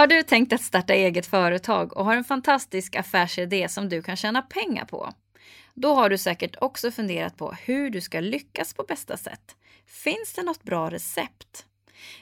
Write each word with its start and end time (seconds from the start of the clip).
Har 0.00 0.06
du 0.06 0.22
tänkt 0.22 0.52
att 0.52 0.60
starta 0.60 0.94
eget 0.94 1.26
företag 1.26 1.96
och 1.96 2.04
har 2.04 2.16
en 2.16 2.24
fantastisk 2.24 2.96
affärsidé 2.96 3.68
som 3.68 3.88
du 3.88 4.02
kan 4.02 4.16
tjäna 4.16 4.42
pengar 4.42 4.84
på? 4.84 5.12
Då 5.74 5.94
har 5.94 6.10
du 6.10 6.18
säkert 6.18 6.56
också 6.60 6.90
funderat 6.90 7.36
på 7.36 7.52
hur 7.52 7.90
du 7.90 8.00
ska 8.00 8.20
lyckas 8.20 8.74
på 8.74 8.82
bästa 8.82 9.16
sätt. 9.16 9.56
Finns 9.86 10.32
det 10.32 10.42
något 10.42 10.62
bra 10.62 10.90
recept? 10.90 11.66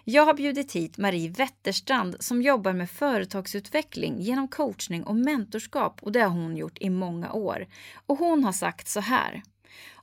Jag 0.04 0.24
har 0.24 0.34
bjudit 0.34 0.72
hit 0.72 0.98
Marie 0.98 1.30
Wetterstrand 1.30 2.16
som 2.20 2.42
jobbar 2.42 2.72
med 2.72 2.90
företagsutveckling 2.90 4.20
genom 4.20 4.48
coachning 4.48 5.04
och 5.04 5.16
mentorskap 5.16 6.02
och 6.02 6.12
det 6.12 6.20
har 6.20 6.30
hon 6.30 6.56
gjort 6.56 6.78
i 6.80 6.90
många 6.90 7.32
år. 7.32 7.66
Och 8.06 8.18
hon 8.18 8.44
har 8.44 8.52
sagt 8.52 8.88
så 8.88 9.00
här. 9.00 9.42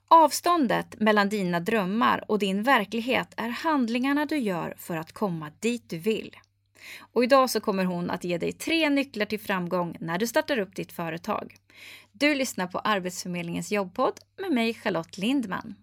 Avståndet 0.08 1.00
mellan 1.00 1.30
dina 1.30 1.60
drömmar 1.60 2.24
och 2.28 2.40
din 2.40 2.64
verklighet 2.64 3.34
är 3.38 3.50
handlingarna 3.50 4.26
du 4.26 4.38
gör 4.38 4.76
för 4.78 4.98
att 4.98 5.12
komma 5.12 5.52
dit 5.60 5.90
du 5.90 5.98
vill. 5.98 6.36
Och 7.14 7.24
idag 7.24 7.50
så 7.50 7.60
kommer 7.60 7.86
hon 7.86 8.10
att 8.10 8.24
ge 8.24 8.38
dig 8.38 8.52
tre 8.52 8.90
nycklar 8.90 9.26
till 9.26 9.40
framgång 9.40 9.98
när 10.00 10.18
du 10.18 10.28
startar 10.28 10.60
upp 10.60 10.76
ditt 10.76 10.92
företag. 10.92 11.56
Du 12.12 12.36
lyssnar 12.36 12.68
på 12.68 12.80
Arbetsförmedlingens 12.80 13.72
jobbpodd 13.72 14.20
med 14.42 14.52
mig 14.52 14.74
Charlotte 14.74 15.18
Lindman. 15.18 15.76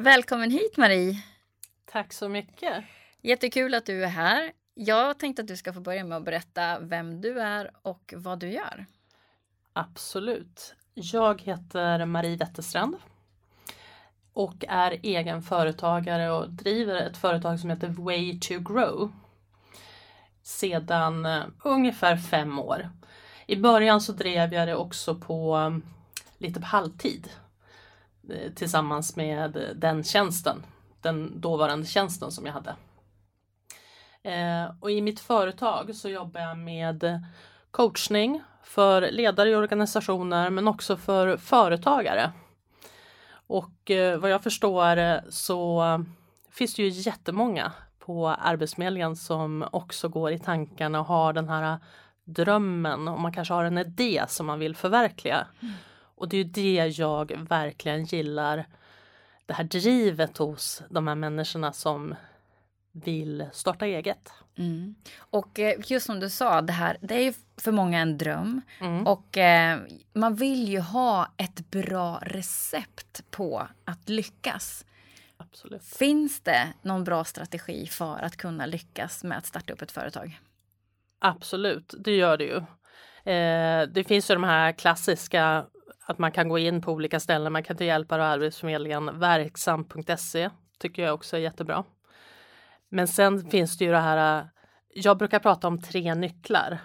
Välkommen 0.00 0.50
hit 0.50 0.76
Marie! 0.76 1.22
Tack 1.92 2.12
så 2.12 2.28
mycket! 2.28 2.84
Jättekul 3.22 3.74
att 3.74 3.86
du 3.86 4.04
är 4.04 4.08
här. 4.08 4.52
Jag 4.74 5.18
tänkte 5.18 5.42
att 5.42 5.48
du 5.48 5.56
ska 5.56 5.72
få 5.72 5.80
börja 5.80 6.04
med 6.04 6.18
att 6.18 6.24
berätta 6.24 6.78
vem 6.78 7.20
du 7.20 7.40
är 7.40 7.70
och 7.82 8.14
vad 8.16 8.38
du 8.38 8.50
gör. 8.50 8.86
Absolut. 9.72 10.74
Jag 10.94 11.42
heter 11.42 12.04
Marie 12.04 12.36
Wetterstrand 12.36 12.96
och 14.32 14.64
är 14.68 14.98
egen 15.02 15.42
företagare 15.42 16.30
och 16.30 16.50
driver 16.50 16.96
ett 16.96 17.16
företag 17.16 17.60
som 17.60 17.70
heter 17.70 17.88
Way 17.88 18.40
to 18.40 18.54
Grow 18.58 19.12
sedan 20.42 21.26
eh, 21.26 21.44
ungefär 21.64 22.16
fem 22.16 22.58
år. 22.58 22.90
I 23.46 23.56
början 23.56 24.00
så 24.00 24.12
drev 24.12 24.54
jag 24.54 24.68
det 24.68 24.76
också 24.76 25.14
på 25.14 25.54
mm, 25.54 25.82
lite 26.38 26.60
på 26.60 26.66
halvtid 26.66 27.30
eh, 28.30 28.52
tillsammans 28.52 29.16
med 29.16 29.56
eh, 29.56 29.62
den 29.74 30.04
tjänsten, 30.04 30.62
den 31.00 31.40
dåvarande 31.40 31.86
tjänsten 31.86 32.30
som 32.30 32.46
jag 32.46 32.52
hade. 32.52 32.76
Eh, 34.28 34.70
och 34.80 34.90
i 34.90 35.00
mitt 35.00 35.20
företag 35.20 35.94
så 35.94 36.08
jobbar 36.08 36.40
jag 36.40 36.58
med 36.58 37.24
coachning 37.70 38.42
för 38.62 39.10
ledare 39.10 39.50
i 39.50 39.54
organisationer 39.54 40.50
men 40.50 40.68
också 40.68 40.96
för 40.96 41.36
företagare. 41.36 42.32
Och 43.30 43.90
eh, 43.90 44.18
vad 44.18 44.30
jag 44.30 44.42
förstår 44.42 45.20
så 45.30 45.82
finns 46.50 46.74
det 46.74 46.82
ju 46.82 46.88
jättemånga 46.88 47.72
på 47.98 48.28
Arbetsförmedlingen 48.28 49.16
som 49.16 49.68
också 49.72 50.08
går 50.08 50.32
i 50.32 50.38
tankarna 50.38 51.00
och 51.00 51.06
har 51.06 51.32
den 51.32 51.48
här 51.48 51.78
drömmen 52.24 53.08
och 53.08 53.20
man 53.20 53.32
kanske 53.32 53.54
har 53.54 53.64
en 53.64 53.78
idé 53.78 54.24
som 54.28 54.46
man 54.46 54.58
vill 54.58 54.76
förverkliga. 54.76 55.46
Mm. 55.60 55.74
Och 56.14 56.28
det 56.28 56.36
är 56.36 56.44
ju 56.44 56.50
det 56.50 56.86
jag 56.98 57.32
verkligen 57.48 58.04
gillar. 58.04 58.66
Det 59.46 59.54
här 59.54 59.64
drivet 59.64 60.38
hos 60.38 60.82
de 60.88 61.08
här 61.08 61.14
människorna 61.14 61.72
som 61.72 62.14
vill 63.04 63.48
starta 63.52 63.86
eget. 63.86 64.32
Mm. 64.58 64.94
Och 65.18 65.58
eh, 65.58 65.74
just 65.86 66.06
som 66.06 66.20
du 66.20 66.30
sa, 66.30 66.60
det 66.62 66.72
här 66.72 66.96
det 67.00 67.14
är 67.14 67.22
ju 67.22 67.32
för 67.56 67.72
många 67.72 68.00
en 68.00 68.18
dröm. 68.18 68.60
Mm. 68.80 69.06
Och 69.06 69.38
eh, 69.38 69.78
man 70.12 70.34
vill 70.34 70.68
ju 70.68 70.80
ha 70.80 71.32
ett 71.36 71.70
bra 71.70 72.18
recept 72.22 73.30
på 73.30 73.68
att 73.84 74.08
lyckas. 74.08 74.84
Absolut. 75.36 75.84
Finns 75.84 76.40
det 76.40 76.72
någon 76.82 77.04
bra 77.04 77.24
strategi 77.24 77.86
för 77.86 78.18
att 78.18 78.36
kunna 78.36 78.66
lyckas 78.66 79.24
med 79.24 79.38
att 79.38 79.46
starta 79.46 79.72
upp 79.72 79.82
ett 79.82 79.92
företag? 79.92 80.40
Absolut, 81.18 81.94
det 81.98 82.16
gör 82.16 82.36
det 82.36 82.44
ju. 82.44 82.56
Eh, 83.32 83.88
det 83.88 84.04
finns 84.04 84.30
ju 84.30 84.34
de 84.34 84.44
här 84.44 84.72
klassiska 84.72 85.66
att 86.06 86.18
man 86.18 86.32
kan 86.32 86.48
gå 86.48 86.58
in 86.58 86.82
på 86.82 86.92
olika 86.92 87.20
ställen. 87.20 87.52
Man 87.52 87.62
kan 87.62 87.76
ta 87.76 87.84
hjälp 87.84 88.12
av 88.12 88.20
Arbetsförmedlingen. 88.20 89.18
Verksam.se 89.18 90.50
tycker 90.78 91.02
jag 91.02 91.14
också 91.14 91.36
är 91.36 91.40
jättebra. 91.40 91.84
Men 92.88 93.08
sen 93.08 93.50
finns 93.50 93.78
det 93.78 93.84
ju 93.84 93.90
det 93.90 93.98
här, 93.98 94.40
äh, 94.40 94.46
jag 94.94 95.18
brukar 95.18 95.38
prata 95.38 95.68
om 95.68 95.80
tre 95.82 96.14
nycklar 96.14 96.78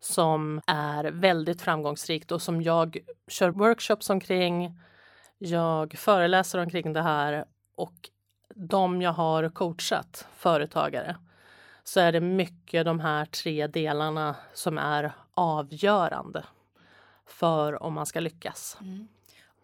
som 0.00 0.60
är 0.66 1.04
väldigt 1.04 1.62
framgångsrikt 1.62 2.32
och 2.32 2.42
som 2.42 2.62
jag 2.62 2.98
kör 3.28 3.50
workshops 3.50 4.10
omkring. 4.10 4.80
Jag 5.38 5.98
föreläser 5.98 6.58
omkring 6.58 6.92
det 6.92 7.02
här 7.02 7.44
och 7.76 8.10
de 8.54 9.02
jag 9.02 9.12
har 9.12 9.48
coachat, 9.48 10.26
företagare, 10.36 11.16
så 11.84 12.00
är 12.00 12.12
det 12.12 12.20
mycket 12.20 12.84
de 12.84 13.00
här 13.00 13.24
tre 13.24 13.66
delarna 13.66 14.36
som 14.54 14.78
är 14.78 15.12
avgörande 15.34 16.44
för 17.26 17.82
om 17.82 17.94
man 17.94 18.06
ska 18.06 18.20
lyckas. 18.20 18.78
Mm. 18.80 19.08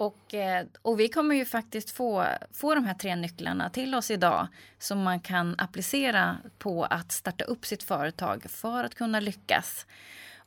Och, 0.00 0.34
eh, 0.34 0.66
och 0.82 1.00
vi 1.00 1.08
kommer 1.08 1.34
ju 1.34 1.44
faktiskt 1.44 1.90
få, 1.90 2.26
få 2.52 2.74
de 2.74 2.84
här 2.84 2.94
tre 2.94 3.16
nycklarna 3.16 3.70
till 3.70 3.94
oss 3.94 4.10
idag 4.10 4.48
som 4.78 5.02
man 5.02 5.20
kan 5.20 5.54
applicera 5.58 6.36
på 6.58 6.84
att 6.84 7.12
starta 7.12 7.44
upp 7.44 7.66
sitt 7.66 7.82
företag 7.82 8.46
för 8.48 8.84
att 8.84 8.94
kunna 8.94 9.20
lyckas. 9.20 9.86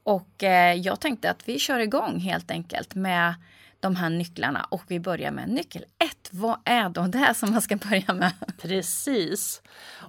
Och 0.03 0.43
eh, 0.43 0.73
jag 0.73 0.99
tänkte 0.99 1.29
att 1.29 1.47
vi 1.47 1.59
kör 1.59 1.79
igång 1.79 2.19
helt 2.19 2.51
enkelt 2.51 2.95
med 2.95 3.33
de 3.79 3.95
här 3.95 4.09
nycklarna 4.09 4.67
och 4.69 4.83
vi 4.87 4.99
börjar 4.99 5.31
med 5.31 5.49
nyckel 5.49 5.85
1. 5.99 6.29
Vad 6.31 6.59
är 6.65 6.89
då 6.89 7.01
det 7.01 7.33
som 7.33 7.51
man 7.51 7.61
ska 7.61 7.75
börja 7.75 8.13
med? 8.13 8.31
Precis. 8.61 9.61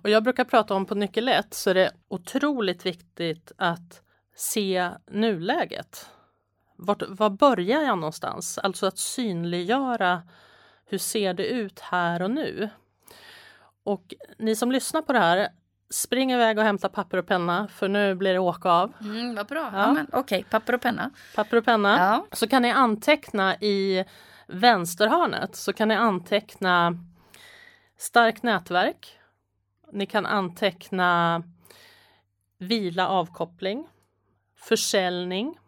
Och 0.03 0.11
jag 0.11 0.23
brukar 0.23 0.45
prata 0.45 0.75
om 0.75 0.87
på 0.87 0.95
nyckel 0.95 1.29
1 1.29 1.55
så 1.55 1.71
är 1.71 1.75
det 1.75 1.91
otroligt 2.09 2.87
viktigt 2.87 3.53
att 3.57 4.03
se 4.37 4.91
nuläget. 5.11 6.09
Vart, 6.77 7.03
var 7.09 7.31
börjar 7.31 7.83
jag 7.83 7.99
någonstans? 7.99 8.59
Alltså 8.59 8.87
att 8.87 8.99
synliggöra 8.99 10.23
hur 10.87 10.99
ser 10.99 11.35
det 11.35 11.47
ut 11.47 11.81
här 11.81 12.23
och 12.23 12.31
nu? 12.31 12.71
Och 13.85 14.15
ni 14.39 14.57
som 14.57 14.73
lyssnar 14.73 15.03
på 15.03 15.13
det 15.13 15.19
här, 15.19 15.49
spring 15.91 16.33
iväg 16.33 16.59
och 16.59 16.65
hämta 16.65 16.89
papper 16.89 17.19
och 17.19 17.27
penna 17.27 17.69
för 17.69 17.89
nu 17.89 18.15
blir 18.15 18.33
det 18.33 18.39
åka 18.39 18.71
av. 18.71 18.93
Mm, 19.01 19.35
vad 19.35 19.47
bra. 19.47 19.71
Ja. 19.73 19.97
Ja, 19.97 20.05
Okej, 20.13 20.21
okay. 20.21 20.45
papper 20.51 20.73
och 20.73 20.81
penna. 20.81 21.11
Papper 21.35 21.57
och 21.57 21.65
penna. 21.65 21.99
Ja. 21.99 22.27
Så 22.37 22.49
kan 22.49 22.63
ni 22.63 22.71
anteckna 22.71 23.57
i 23.57 24.05
vänsterhörnet 24.47 25.57
så 25.57 25.73
kan 25.73 25.89
ni 25.89 25.95
anteckna 25.95 26.99
starkt 27.97 28.43
nätverk. 28.43 29.19
Ni 29.93 30.07
kan 30.07 30.27
anteckna 30.27 31.43
vila, 32.59 33.09
avkoppling, 33.09 33.89
försäljning, 34.57 35.59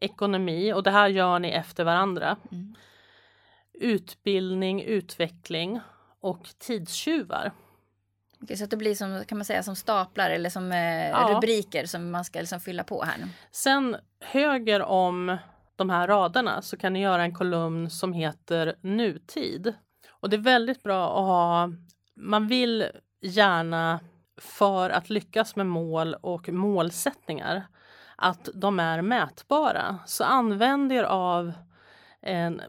ekonomi 0.00 0.72
och 0.72 0.82
det 0.82 0.90
här 0.90 1.08
gör 1.08 1.38
ni 1.38 1.48
efter 1.48 1.84
varandra. 1.84 2.36
Mm. 2.52 2.74
Utbildning, 3.72 4.82
utveckling 4.82 5.80
och 6.20 6.48
tidstjuvar. 6.58 7.52
Okej, 8.42 8.56
så 8.56 8.64
att 8.64 8.70
det 8.70 8.76
blir 8.76 8.94
som, 8.94 9.24
kan 9.26 9.38
man 9.38 9.44
säga, 9.44 9.62
som 9.62 9.76
staplar 9.76 10.30
eller 10.30 10.50
som 10.50 10.72
eh, 10.72 11.08
ja. 11.08 11.30
rubriker 11.34 11.86
som 11.86 12.10
man 12.10 12.24
ska 12.24 12.40
liksom 12.40 12.60
fylla 12.60 12.84
på 12.84 13.02
här. 13.02 13.18
Nu. 13.18 13.28
Sen 13.50 13.96
höger 14.20 14.82
om 14.82 15.36
de 15.76 15.90
här 15.90 16.08
raderna 16.08 16.62
så 16.62 16.76
kan 16.76 16.92
ni 16.92 17.00
göra 17.00 17.22
en 17.22 17.34
kolumn 17.34 17.90
som 17.90 18.12
heter 18.12 18.76
nutid. 18.80 19.74
Och 20.10 20.30
det 20.30 20.36
är 20.36 20.40
väldigt 20.40 20.82
bra 20.82 21.18
att 21.18 21.26
ha, 21.26 21.72
man 22.14 22.48
vill 22.48 22.86
gärna 23.20 24.00
för 24.40 24.90
att 24.90 25.10
lyckas 25.10 25.56
med 25.56 25.66
mål 25.66 26.14
och 26.14 26.48
målsättningar 26.48 27.66
att 28.20 28.48
de 28.54 28.80
är 28.80 29.02
mätbara. 29.02 29.98
Så 30.06 30.24
använd 30.24 30.92
er 30.92 31.02
av 31.04 31.52
en, 32.20 32.62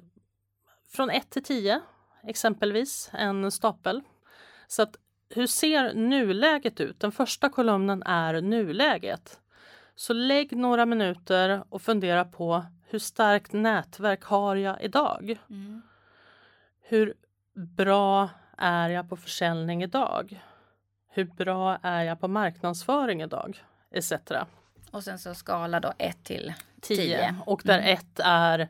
från 0.90 1.10
1 1.10 1.30
till 1.30 1.44
10 1.44 1.82
exempelvis, 2.24 3.10
en 3.14 3.52
stapel. 3.52 4.02
Så 4.68 4.82
att 4.82 4.96
hur 5.30 5.48
ser 5.48 5.94
nuläget 5.94 6.80
ut? 6.80 7.00
Den 7.00 7.12
första 7.12 7.50
kolumnen 7.50 8.04
är 8.04 8.42
nuläget. 8.42 9.40
Så 9.96 10.14
lägg 10.14 10.58
några 10.58 10.86
minuter 10.86 11.64
och 11.70 11.82
fundera 11.82 12.26
på 12.26 12.66
hur 12.88 13.00
starkt 13.00 13.54
nätverk 13.54 14.24
har 14.24 14.56
jag 14.56 14.82
idag? 14.82 15.40
Mm. 15.50 15.82
Hur 16.82 17.14
bra 17.54 18.30
är 18.58 18.90
jag 18.90 19.10
på 19.10 19.18
försäljning 19.18 19.84
idag? 19.84 20.44
Hur 21.10 21.24
bra 21.24 21.78
är 21.82 22.04
jag 22.04 22.20
på 22.20 22.28
marknadsföring 22.28 23.22
idag? 23.22 23.64
Etc. 23.92 24.14
Och 24.92 25.04
sen 25.04 25.20
så 25.20 25.36
skala 25.36 25.80
då 25.80 25.94
1 25.98 26.24
till 26.24 26.54
10. 26.82 27.36
Och 27.46 27.62
där 27.66 27.80
1 27.80 28.20
mm. 28.20 28.32
är 28.32 28.70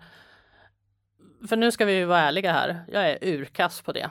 för 1.47 1.55
nu 1.55 1.71
ska 1.71 1.85
vi 1.85 1.93
ju 1.93 2.05
vara 2.05 2.19
ärliga 2.19 2.53
här. 2.53 2.83
Jag 2.87 3.09
är 3.09 3.17
urkass 3.21 3.81
på 3.81 3.91
det. 3.91 4.09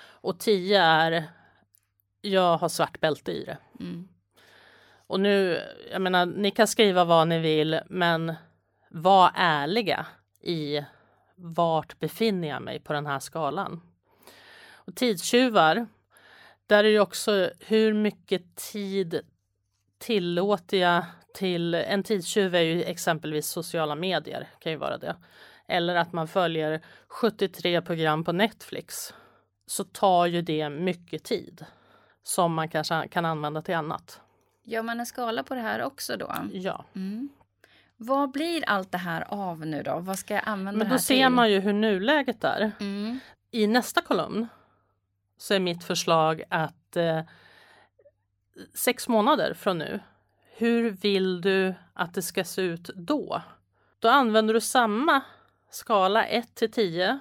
Och 0.00 0.38
10 0.38 0.82
är 0.82 1.24
jag 2.20 2.58
har 2.58 2.68
svart 2.68 3.00
bälte 3.00 3.32
i 3.32 3.44
det. 3.44 3.58
Mm. 3.80 4.08
Och 5.06 5.20
nu, 5.20 5.62
jag 5.92 6.02
menar, 6.02 6.26
ni 6.26 6.50
kan 6.50 6.68
skriva 6.68 7.04
vad 7.04 7.28
ni 7.28 7.38
vill, 7.38 7.80
men 7.86 8.34
var 8.88 9.32
ärliga 9.34 10.06
i 10.40 10.84
vart 11.34 11.98
befinner 11.98 12.48
jag 12.48 12.62
mig 12.62 12.80
på 12.80 12.92
den 12.92 13.06
här 13.06 13.18
skalan. 13.18 13.80
Och 14.72 14.94
tidstjuvar, 14.94 15.86
där 16.66 16.84
är 16.84 16.92
det 16.92 17.00
också 17.00 17.50
hur 17.60 17.92
mycket 17.92 18.56
tid 18.56 19.20
tillåter 19.98 20.76
jag 20.76 21.04
till, 21.34 21.74
en 21.74 22.02
tidstjuv 22.02 22.54
är 22.54 22.60
ju 22.60 22.82
exempelvis 22.82 23.46
sociala 23.46 23.94
medier, 23.94 24.48
kan 24.58 24.72
ju 24.72 24.78
vara 24.78 24.98
det. 24.98 25.16
Eller 25.68 25.94
att 25.94 26.12
man 26.12 26.28
följer 26.28 26.80
73 27.08 27.82
program 27.82 28.24
på 28.24 28.32
Netflix. 28.32 29.14
Så 29.66 29.84
tar 29.84 30.26
ju 30.26 30.42
det 30.42 30.68
mycket 30.68 31.24
tid 31.24 31.64
som 32.22 32.54
man 32.54 32.68
kanske 32.68 33.08
kan 33.08 33.24
använda 33.24 33.62
till 33.62 33.74
annat. 33.74 34.20
Gör 34.64 34.82
man 34.82 35.00
en 35.00 35.06
skala 35.06 35.42
på 35.42 35.54
det 35.54 35.60
här 35.60 35.82
också 35.82 36.16
då? 36.16 36.34
Ja. 36.52 36.84
Mm. 36.94 37.28
Vad 37.96 38.30
blir 38.30 38.64
allt 38.66 38.92
det 38.92 38.98
här 38.98 39.24
av 39.28 39.66
nu 39.66 39.82
då? 39.82 39.98
Vad 39.98 40.18
ska 40.18 40.34
jag 40.34 40.42
använda 40.46 40.78
Men 40.78 40.78
det 40.78 40.84
här 40.84 40.94
då 40.94 40.98
ser 40.98 41.14
till? 41.14 41.28
man 41.28 41.50
ju 41.50 41.60
hur 41.60 41.72
nuläget 41.72 42.44
är. 42.44 42.72
Mm. 42.80 43.18
I 43.50 43.66
nästa 43.66 44.02
kolumn 44.02 44.48
så 45.38 45.54
är 45.54 45.60
mitt 45.60 45.84
förslag 45.84 46.42
att 46.50 46.96
eh, 46.96 47.20
sex 48.74 49.08
månader 49.08 49.54
från 49.54 49.78
nu, 49.78 50.00
hur 50.58 50.90
vill 50.90 51.40
du 51.40 51.74
att 51.94 52.14
det 52.14 52.22
ska 52.22 52.44
se 52.44 52.62
ut 52.62 52.90
då? 52.94 53.42
Då 53.98 54.08
använder 54.08 54.54
du 54.54 54.60
samma 54.60 55.20
skala 55.70 56.26
1 56.26 56.54
till 56.54 56.72
10 56.72 57.18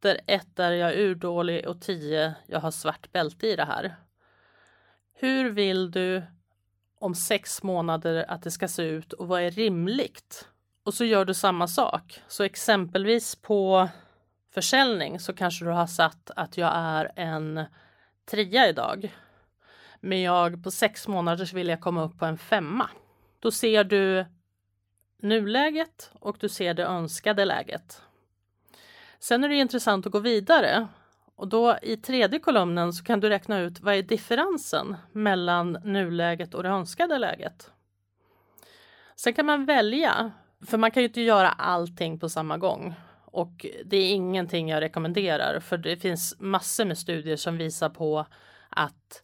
där 0.00 0.20
1 0.26 0.58
är 0.58 0.72
jag 0.72 0.98
urdålig 0.98 1.68
och 1.68 1.80
10 1.80 2.34
jag 2.46 2.60
har 2.60 2.70
svart 2.70 3.12
bälte 3.12 3.46
i 3.46 3.56
det 3.56 3.64
här. 3.64 3.96
Hur 5.14 5.50
vill 5.50 5.90
du 5.90 6.22
om 6.98 7.14
sex 7.14 7.62
månader 7.62 8.24
att 8.28 8.42
det 8.42 8.50
ska 8.50 8.68
se 8.68 8.82
ut 8.82 9.12
och 9.12 9.28
vad 9.28 9.42
är 9.42 9.50
rimligt? 9.50 10.48
Och 10.84 10.94
så 10.94 11.04
gör 11.04 11.24
du 11.24 11.34
samma 11.34 11.68
sak. 11.68 12.22
Så 12.28 12.44
exempelvis 12.44 13.36
på 13.36 13.88
försäljning 14.50 15.20
så 15.20 15.32
kanske 15.32 15.64
du 15.64 15.70
har 15.70 15.86
satt 15.86 16.30
att 16.36 16.56
jag 16.56 16.72
är 16.74 17.12
en 17.16 17.64
trea 18.30 18.68
idag. 18.68 19.12
Men 20.04 20.22
jag 20.22 20.64
på 20.64 20.70
sex 20.70 21.08
månader 21.08 21.44
så 21.44 21.56
vill 21.56 21.68
jag 21.68 21.80
komma 21.80 22.04
upp 22.04 22.18
på 22.18 22.24
en 22.24 22.38
femma. 22.38 22.90
Då 23.40 23.50
ser 23.50 23.84
du 23.84 24.24
nuläget 25.22 26.10
och 26.20 26.36
du 26.40 26.48
ser 26.48 26.74
det 26.74 26.84
önskade 26.84 27.44
läget. 27.44 28.02
Sen 29.18 29.44
är 29.44 29.48
det 29.48 29.54
intressant 29.54 30.06
att 30.06 30.12
gå 30.12 30.18
vidare 30.18 30.86
och 31.34 31.48
då 31.48 31.78
i 31.82 31.96
tredje 31.96 32.38
kolumnen 32.38 32.92
så 32.92 33.04
kan 33.04 33.20
du 33.20 33.28
räkna 33.28 33.58
ut 33.60 33.80
vad 33.80 33.94
är 33.94 34.02
differensen 34.02 34.96
mellan 35.12 35.72
nuläget 35.72 36.54
och 36.54 36.62
det 36.62 36.68
önskade 36.68 37.18
läget. 37.18 37.70
Sen 39.16 39.34
kan 39.34 39.46
man 39.46 39.64
välja, 39.64 40.32
för 40.66 40.78
man 40.78 40.90
kan 40.90 41.02
ju 41.02 41.08
inte 41.08 41.20
göra 41.20 41.48
allting 41.48 42.18
på 42.18 42.28
samma 42.28 42.58
gång. 42.58 42.94
Och 43.24 43.66
det 43.84 43.96
är 43.96 44.10
ingenting 44.10 44.68
jag 44.68 44.80
rekommenderar 44.80 45.60
för 45.60 45.78
det 45.78 45.96
finns 45.96 46.36
massor 46.38 46.84
med 46.84 46.98
studier 46.98 47.36
som 47.36 47.58
visar 47.58 47.88
på 47.88 48.26
att 48.68 49.20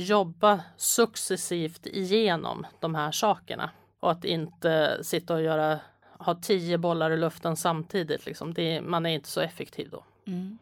jobba 0.00 0.60
successivt 0.76 1.86
igenom 1.86 2.66
de 2.80 2.94
här 2.94 3.12
sakerna 3.12 3.70
och 4.00 4.10
att 4.10 4.24
inte 4.24 4.98
sitta 5.04 5.34
och 5.34 5.42
göra 5.42 5.78
ha 6.18 6.34
tio 6.34 6.78
bollar 6.78 7.10
i 7.10 7.16
luften 7.16 7.56
samtidigt. 7.56 8.26
Liksom. 8.26 8.54
Det, 8.54 8.80
man 8.80 9.06
är 9.06 9.10
inte 9.10 9.28
så 9.28 9.40
effektiv 9.40 9.88
då. 9.90 10.04
Mm. 10.26 10.58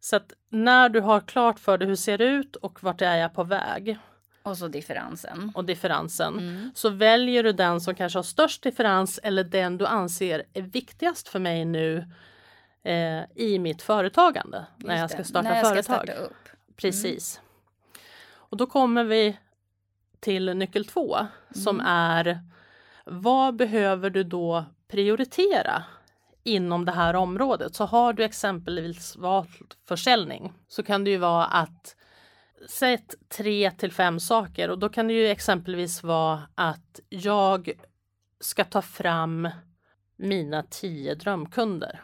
Så 0.00 0.16
att 0.16 0.32
när 0.48 0.88
du 0.88 1.00
har 1.00 1.20
klart 1.20 1.58
för 1.58 1.78
dig 1.78 1.88
hur 1.88 1.96
ser 1.96 2.18
det 2.18 2.24
ut 2.24 2.56
och 2.56 2.82
vart 2.82 3.02
är 3.02 3.16
jag 3.16 3.34
på 3.34 3.44
väg 3.44 3.98
Och 4.42 4.58
så 4.58 4.68
differensen. 4.68 5.52
och 5.54 5.64
differensen 5.64 6.38
Mm. 6.38 6.70
så 6.74 6.88
väljer 6.90 7.42
du 7.42 7.52
den 7.52 7.80
som 7.80 7.94
kanske 7.94 8.18
har 8.18 8.22
störst 8.24 8.62
differens 8.62 9.18
eller 9.22 9.44
den 9.44 9.78
du 9.78 9.86
anser 9.86 10.42
är 10.52 10.62
viktigast 10.62 11.28
för 11.28 11.38
mig 11.38 11.64
nu 11.64 12.04
eh, 12.82 13.22
i 13.34 13.58
mitt 13.58 13.82
företagande 13.82 14.66
när 14.76 15.00
Just 15.00 15.00
jag 15.00 15.10
ska 15.10 15.24
starta 15.24 15.48
När 15.48 15.56
jag 15.56 15.66
företag. 15.66 15.84
Ska 16.06 16.14
starta. 16.14 16.30
Precis. 16.76 17.40
Och 18.48 18.56
då 18.56 18.66
kommer 18.66 19.04
vi 19.04 19.38
till 20.20 20.54
nyckel 20.56 20.84
två 20.84 21.16
som 21.50 21.80
Mm. 21.80 21.86
är 21.92 22.40
vad 23.04 23.56
behöver 23.56 24.10
du 24.10 24.24
då 24.24 24.64
prioritera 24.88 25.84
inom 26.44 26.84
det 26.84 26.92
här 26.92 27.16
området? 27.16 27.74
Så 27.74 27.84
har 27.84 28.12
du 28.12 28.24
exempelvis 28.24 29.16
valt 29.16 29.76
försäljning 29.88 30.52
så 30.68 30.82
kan 30.82 31.04
det 31.04 31.10
ju 31.10 31.16
vara 31.16 31.44
att 31.44 31.96
sätt 32.68 33.14
tre 33.28 33.70
till 33.70 33.92
fem 33.92 34.20
saker 34.20 34.70
och 34.70 34.78
då 34.78 34.88
kan 34.88 35.08
det 35.08 35.14
ju 35.14 35.26
exempelvis 35.26 36.02
vara 36.02 36.42
att 36.54 37.00
jag 37.08 37.70
ska 38.40 38.64
ta 38.64 38.82
fram 38.82 39.48
mina 40.16 40.62
tio 40.62 41.14
drömkunder. 41.14 42.00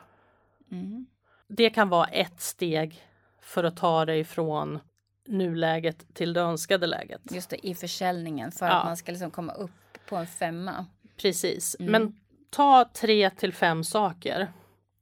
Mm. 0.71 1.06
Det 1.49 1.71
kan 1.71 1.89
vara 1.89 2.06
ett 2.06 2.41
steg 2.41 3.03
för 3.41 3.65
att 3.65 3.77
ta 3.77 4.05
dig 4.05 4.25
från 4.25 4.79
nuläget 5.26 6.14
till 6.14 6.32
det 6.32 6.40
önskade 6.40 6.86
läget. 6.86 7.20
Just 7.30 7.50
det, 7.50 7.66
i 7.66 7.74
försäljningen 7.74 8.52
för 8.52 8.66
Ja. 8.66 8.72
att 8.72 8.84
man 8.84 8.96
ska 8.96 9.12
liksom 9.12 9.30
komma 9.30 9.52
upp 9.52 9.70
på 10.08 10.16
en 10.16 10.26
femma. 10.26 10.86
Precis, 11.16 11.76
Mm. 11.80 11.92
men 11.92 12.16
ta 12.50 12.90
tre 12.94 13.30
till 13.30 13.52
fem 13.52 13.84
saker. 13.84 14.52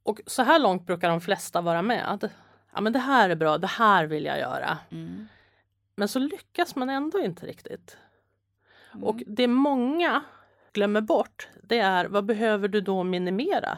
Och 0.03 0.21
så 0.27 0.43
här 0.43 0.59
långt 0.59 0.85
brukar 0.85 1.09
de 1.09 1.21
flesta 1.21 1.61
vara 1.61 1.81
med. 1.81 2.29
Ja, 2.73 2.81
men 2.81 2.93
det 2.93 2.99
här 2.99 3.29
är 3.29 3.35
bra, 3.35 3.57
det 3.57 3.67
här 3.67 4.05
vill 4.05 4.25
jag 4.25 4.39
göra. 4.39 4.77
Mm. 4.91 5.27
Men 5.95 6.07
så 6.07 6.19
lyckas 6.19 6.75
man 6.75 6.89
ändå 6.89 7.19
inte 7.19 7.45
riktigt. 7.45 7.97
Mm. 8.93 9.03
Och 9.03 9.23
det 9.27 9.47
många 9.47 10.23
glömmer 10.73 11.01
bort, 11.01 11.49
det 11.63 11.79
är 11.79 12.05
vad 12.05 12.25
behöver 12.25 12.67
du 12.67 12.81
då 12.81 13.03
minimera 13.03 13.77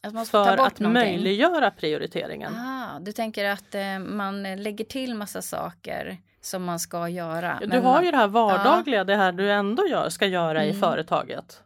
Att 0.00 0.28
för 0.28 0.48
att 0.48 0.58
någonting. 0.58 0.92
möjliggöra 0.92 1.70
prioriteringen? 1.70 2.54
Ah, 2.56 2.77
du 3.00 3.12
tänker 3.12 3.44
att 3.44 3.74
eh, 3.74 3.98
man 3.98 4.42
lägger 4.42 4.84
till 4.84 5.14
massa 5.14 5.42
saker 5.42 6.16
som 6.40 6.64
man 6.64 6.78
ska 6.80 7.08
göra. 7.08 7.58
Ja, 7.60 7.66
du 7.66 7.76
har 7.76 7.92
man, 7.92 8.04
ju 8.04 8.10
det 8.10 8.16
här 8.16 8.28
vardagliga, 8.28 9.04
det 9.04 9.16
här 9.16 9.32
du 9.32 9.52
ändå 9.52 9.86
gör, 9.86 10.08
ska 10.08 10.26
göra 10.26 10.64
i 10.64 10.68
Mm. 10.68 10.80
företaget. 10.80 11.62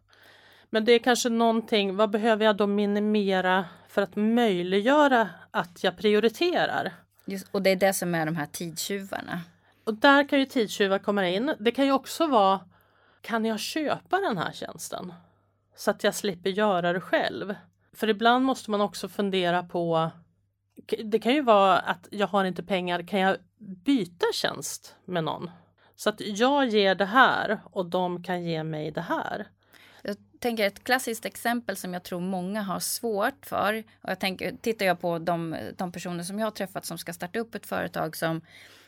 Men 0.71 0.85
det 0.85 0.93
är 0.93 0.99
kanske 0.99 1.29
någonting, 1.29 1.97
vad 1.97 2.11
behöver 2.11 2.45
jag 2.45 2.57
då 2.57 2.67
minimera 2.67 3.65
för 3.89 4.03
att 4.03 4.17
möjliggöra 4.17 5.29
att 5.51 5.85
jag 5.85 5.97
prioriterar? 5.97 6.93
just, 7.25 7.47
och 7.51 7.63
det 7.63 7.71
är 7.71 7.77
det 7.77 7.93
som 7.93 8.15
är 8.15 8.27
de 8.27 8.37
här 8.37 8.47
tidstjuvarna. 8.47 9.41
Och 9.85 9.95
där 9.95 10.29
kan 10.29 10.39
ju 10.39 10.47
tidstjuvar 10.47 10.99
komma 10.99 11.29
in. 11.29 11.55
Det 11.59 11.71
kan 11.71 11.85
ju 11.85 11.93
också 11.93 12.27
vara, 12.27 12.61
kan 13.21 13.45
jag 13.45 13.61
köpa 13.61 14.21
den 14.21 14.39
här 14.39 14.53
tjänsten? 14.53 15.13
Så 15.77 15.91
att 15.91 16.05
jag 16.05 16.15
slipper 16.15 16.51
göra 16.51 16.93
det 16.93 17.01
själv. 17.01 17.55
För 17.95 18.09
ibland 18.09 18.45
måste 18.45 18.71
man 18.71 18.81
också 18.81 19.09
fundera 19.09 19.63
på, 19.63 20.11
det 21.05 21.19
kan 21.19 21.35
ju 21.35 21.43
vara 21.43 21.79
att 21.79 22.09
jag 22.11 22.27
har 22.27 22.45
inte 22.45 22.63
pengar, 22.63 23.03
kan 23.03 23.21
jag 23.21 23.37
byta 23.59 24.27
tjänst 24.35 24.97
med 25.05 25.25
någon? 25.25 25.51
Så 25.97 26.09
att 26.09 26.21
jag 26.21 26.69
ger 26.69 26.95
det 26.95 27.05
här 27.05 27.61
och 27.65 27.87
de 27.87 28.23
kan 28.23 28.45
ge 28.45 28.65
mig 28.65 28.91
det 28.91 29.01
här. 29.01 29.47
Jag 30.03 30.17
tänker 30.39 30.67
ett 30.67 30.85
klassiskt 30.85 31.25
exempel 31.25 31.77
som 31.77 31.95
jag 31.95 32.03
tror 32.03 32.21
många 32.21 32.63
har 32.63 32.81
svårt 32.81 33.47
för. 33.47 33.79
Och 34.03 34.11
jag 34.11 34.19
tänker, 34.19 34.53
tittar 34.61 34.87
jag 34.87 35.01
på 35.01 35.19
de, 35.19 35.57
de 35.77 35.93
personer 35.93 36.25
som 36.25 36.39
jag 36.39 36.47
har 36.47 36.51
träffat 36.51 36.87
som 36.87 36.99
ska 36.99 37.13
starta 37.13 37.39
upp 37.39 37.55
ett 37.55 37.67
företag 37.67 38.17
som, 38.17 38.41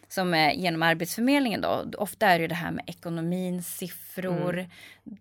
som 0.09 0.35
är 0.35 0.53
genom 0.53 0.83
Arbetsförmedlingen 0.83 1.61
då. 1.61 1.85
Ofta 1.99 2.27
är 2.27 2.39
det 2.39 2.47
det 2.47 2.55
här 2.55 2.71
med 2.71 2.85
ekonomin, 2.87 3.63
siffror, 3.63 4.67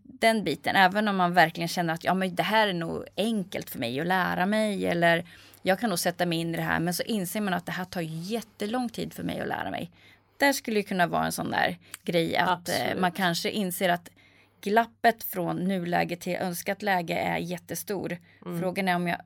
den 0.03 0.43
biten. 0.43 0.75
Även 0.75 1.07
om 1.07 1.15
man 1.15 1.33
verkligen 1.33 1.67
känner 1.67 1.93
att 1.93 2.03
ja, 2.03 2.13
men 2.13 2.35
det 2.35 2.43
här 2.43 2.67
är 2.67 2.73
nog 2.73 3.05
enkelt 3.17 3.69
för 3.69 3.79
mig 3.79 3.99
att 3.99 4.07
lära 4.07 4.45
mig. 4.45 4.85
Eller 4.85 5.25
jag 5.63 5.79
kan 5.79 5.89
nog 5.89 5.99
sätta 5.99 6.25
mig 6.25 6.37
in 6.39 6.53
i 6.53 6.57
det 6.57 6.63
här. 6.63 6.79
Men 6.79 6.93
så 6.93 7.03
inser 7.03 7.41
man 7.41 7.53
att 7.53 7.65
det 7.65 7.71
här 7.71 7.85
tar 7.85 8.01
jättelång 8.01 8.89
tid 8.89 9.13
för 9.13 9.23
mig 9.23 9.39
att 9.39 9.47
lära 9.47 9.71
mig. 9.71 9.91
Där 10.37 10.53
skulle 10.53 10.79
det 10.79 10.83
kunna 10.83 11.07
vara 11.07 11.25
en 11.25 11.31
sån 11.31 11.51
där 11.51 11.77
grej 12.03 12.35
att 12.37 12.69
eh, 12.69 12.75
Absolut. 12.75 13.01
man 13.01 13.11
kanske 13.11 13.49
inser 13.51 13.89
att 13.89 14.09
glappet 14.61 15.23
från 15.23 15.55
nuläge 15.55 16.15
till 16.15 16.35
önskat 16.35 16.81
läge 16.81 17.17
är 17.17 17.37
jättestor. 17.37 18.17
Mm. 18.45 18.59
Frågan 18.59 18.87
är 18.87 18.95
om 18.95 19.07
jag 19.07 19.17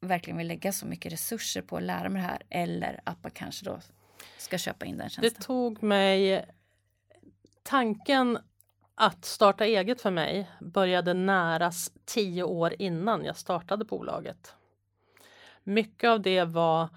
verkligen 0.00 0.36
vill 0.38 0.46
lägga 0.48 0.72
så 0.72 0.86
mycket 0.86 1.12
resurser 1.12 1.62
på 1.62 1.76
att 1.76 1.82
lära 1.82 2.08
mig 2.08 2.22
det 2.22 2.28
här 2.28 2.42
eller 2.50 3.00
att 3.04 3.22
man 3.22 3.30
kanske 3.32 3.64
då 3.64 3.80
ska 4.38 4.58
köpa 4.58 4.86
in 4.86 4.96
den 4.98 5.06
Det 5.06 5.10
tjänsten. 5.10 5.42
tog 5.42 5.82
mig 5.82 6.46
tanken 7.62 8.38
att 8.94 9.24
starta 9.24 9.64
eget 9.64 10.00
för 10.00 10.10
mig 10.10 10.50
började 10.60 11.14
näras 11.14 11.92
tio 12.04 12.42
år 12.42 12.74
innan 12.78 13.24
jag 13.24 13.36
startade 13.36 13.84
bolaget. 13.84 14.54
Mycket 15.66 16.10
av 16.10 16.20
det 16.20 16.44
var 16.44 16.88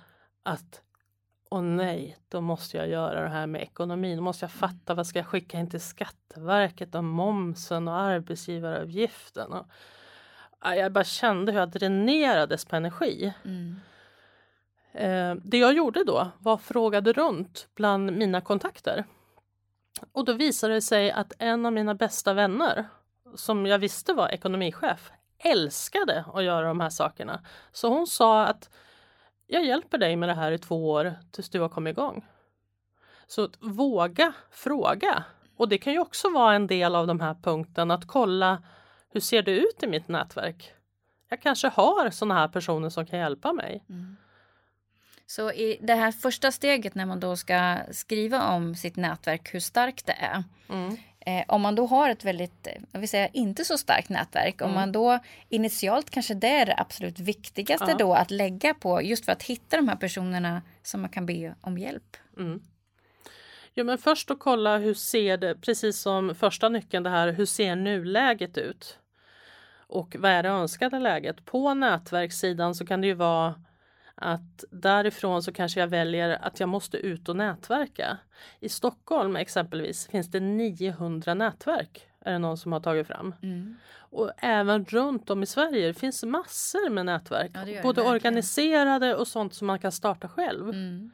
att 0.44 0.82
Åh 1.52 1.62
nej, 1.62 2.18
då 2.28 2.42
måste 2.42 2.78
jag 2.78 2.88
göra 2.88 3.24
det 3.24 3.30
här 3.30 3.48
med 3.48 3.62
ekonomin. 3.62 4.18
Då 4.18 4.24
måste 4.24 4.44
jag 4.44 4.52
fatta 4.52 4.94
vad 4.94 5.08
ska 5.08 5.20
jag 5.20 5.26
skicka 5.26 5.60
in 5.60 5.70
till 5.70 5.82
Skatteverket 5.82 6.96
om 6.96 7.08
momsen 7.08 7.88
och 7.88 7.94
arbetsgivaravgiften. 7.94 9.54
Och, 9.54 9.66
Ja, 10.62 10.76
jag 10.76 10.92
bara 10.92 11.04
kände 11.04 11.52
hur 11.52 11.60
jag 11.60 11.70
dränerades 11.70 12.66
på 12.66 12.76
energi. 12.76 13.34
Mm. 13.46 13.76
Eh, 14.94 15.44
det 15.44 15.58
jag 15.58 15.74
gjorde 15.74 16.04
då 16.04 16.32
var 16.40 16.58
frågade 16.58 17.14
runt 17.14 17.68
bland 17.76 18.18
mina 18.18 18.42
kontakter. 18.42 19.06
Och 20.12 20.26
då 20.26 20.34
visade 20.34 20.74
det 20.74 20.82
sig 20.82 21.12
att 21.12 21.34
en 21.40 21.66
av 21.66 21.74
mina 21.74 21.96
bästa 21.96 22.34
vänner 22.34 22.86
som 23.36 23.66
jag 23.66 23.80
visste 23.80 24.14
var 24.14 24.30
ekonomichef 24.30 25.12
älskade 25.40 26.26
att 26.34 26.44
göra 26.44 26.68
de 26.68 26.80
här 26.80 26.90
sakerna. 26.90 27.42
Så 27.72 27.90
hon 27.90 28.08
sa 28.08 28.46
att 28.46 28.70
jag 29.48 29.66
hjälper 29.66 29.98
dig 29.98 30.16
med 30.16 30.30
det 30.30 30.36
här 30.36 30.52
i 30.52 30.58
två 30.58 30.90
år 30.90 31.16
tills 31.32 31.50
du 31.50 31.60
har 31.60 31.70
kommit 31.70 31.92
igång. 31.92 32.26
Så 33.28 33.44
att 33.44 33.58
våga 33.60 34.34
fråga. 34.52 35.24
Och 35.58 35.70
det 35.70 35.78
kan 35.78 35.94
ju 35.94 36.00
också 36.00 36.30
vara 36.30 36.56
en 36.56 36.68
del 36.68 36.96
av 36.96 37.08
de 37.08 37.20
här 37.20 37.34
punkten 37.44 37.92
att 37.92 38.08
kolla 38.08 38.64
hur 39.12 39.20
ser 39.20 39.42
det 39.42 39.52
ut 39.52 39.84
i 39.84 39.88
mitt 39.88 40.08
nätverk? 40.08 40.74
Jag 41.30 41.42
kanske 41.42 41.68
har 41.68 42.10
sådana 42.10 42.34
här 42.34 42.48
personer 42.48 42.90
som 42.90 43.06
kan 43.06 43.20
hjälpa 43.20 43.54
mig. 43.54 43.84
Mm. 43.90 44.18
Så 45.26 45.52
i 45.52 45.80
det 45.82 45.94
här 45.94 46.12
första 46.12 46.52
steget 46.52 46.96
när 46.96 47.06
man 47.06 47.20
då 47.20 47.36
ska 47.36 47.78
skriva 47.92 48.56
om 48.56 48.76
sitt 48.76 48.96
nätverk, 48.96 49.54
hur 49.54 49.60
starkt 49.60 50.06
det 50.06 50.14
är. 50.14 50.44
Mm. 50.70 50.98
Eh, 51.26 51.44
om 51.48 51.62
man 51.62 51.76
då 51.76 51.86
har 51.86 52.10
ett 52.10 52.26
väldigt, 52.26 52.68
jag 52.92 53.00
vill 53.00 53.10
säga 53.10 53.28
inte 53.28 53.66
så 53.66 53.78
starkt 53.78 54.10
nätverk, 54.10 54.62
mm. 54.62 54.70
om 54.70 54.76
man 54.76 54.92
då 54.92 55.20
initialt 55.50 56.10
kanske 56.10 56.34
det 56.34 56.48
är 56.48 56.66
det 56.66 56.76
absolut 56.78 57.20
viktigaste 57.20 57.92
ja. 57.92 57.98
då 57.98 58.14
att 58.14 58.32
lägga 58.32 58.74
på 58.74 59.02
just 59.02 59.26
för 59.26 59.32
att 59.32 59.44
hitta 59.44 59.78
de 59.78 59.88
här 59.88 59.96
personerna 59.96 60.62
som 60.84 61.02
man 61.02 61.10
kan 61.10 61.26
be 61.26 61.56
om 61.62 61.78
hjälp. 61.78 62.18
Mm. 62.38 62.62
Ja, 63.74 63.84
men 63.84 63.98
först 63.98 64.32
att 64.32 64.40
kolla 64.40 64.78
hur 64.78 64.94
ser 64.94 65.38
det, 65.38 65.56
precis 65.56 66.00
som 66.00 66.36
första 66.36 66.70
nyckeln 66.70 67.04
det 67.04 67.10
här, 67.10 67.32
hur 67.32 67.46
ser 67.46 67.76
nuläget 67.76 68.58
ut? 68.58 69.00
Och 69.88 70.16
vad 70.20 70.32
är 70.32 70.44
det 70.44 70.50
önskade 70.50 71.00
läget? 71.00 71.46
På 71.46 71.74
nätverkssidan 71.74 72.76
så 72.76 72.86
kan 72.86 73.02
det 73.02 73.08
ju 73.08 73.14
vara 73.14 73.56
att 74.22 74.64
därifrån 74.72 75.44
så 75.44 75.52
kanske 75.52 75.80
jag 75.80 75.88
väljer 75.88 76.30
att 76.30 76.60
jag 76.60 76.70
måste 76.70 76.98
ut 76.98 77.30
och 77.30 77.36
nätverka. 77.36 78.18
I 78.60 78.70
Stockholm 78.70 79.36
exempelvis 79.36 80.08
finns 80.08 80.32
det 80.32 80.40
900 80.40 81.34
nätverk 81.34 82.10
är 82.22 82.32
det 82.32 82.40
någon 82.40 82.58
som 82.58 82.72
har 82.72 82.80
tagit 82.80 83.08
fram. 83.08 83.36
Mm. 83.42 83.76
Och 83.98 84.32
även 84.38 84.86
runt 84.86 85.30
om 85.30 85.44
i 85.44 85.46
Sverige 85.46 85.94
finns 85.94 86.24
massor 86.24 86.90
med 86.90 87.06
nätverk. 87.06 87.52
Ja, 87.54 87.82
både 87.84 88.02
organiserade 88.02 89.16
och 89.16 89.28
sånt 89.28 89.54
som 89.54 89.68
man 89.68 89.80
kan 89.80 89.92
starta 89.92 90.30
själv. 90.30 90.70
Mm. 90.70 91.12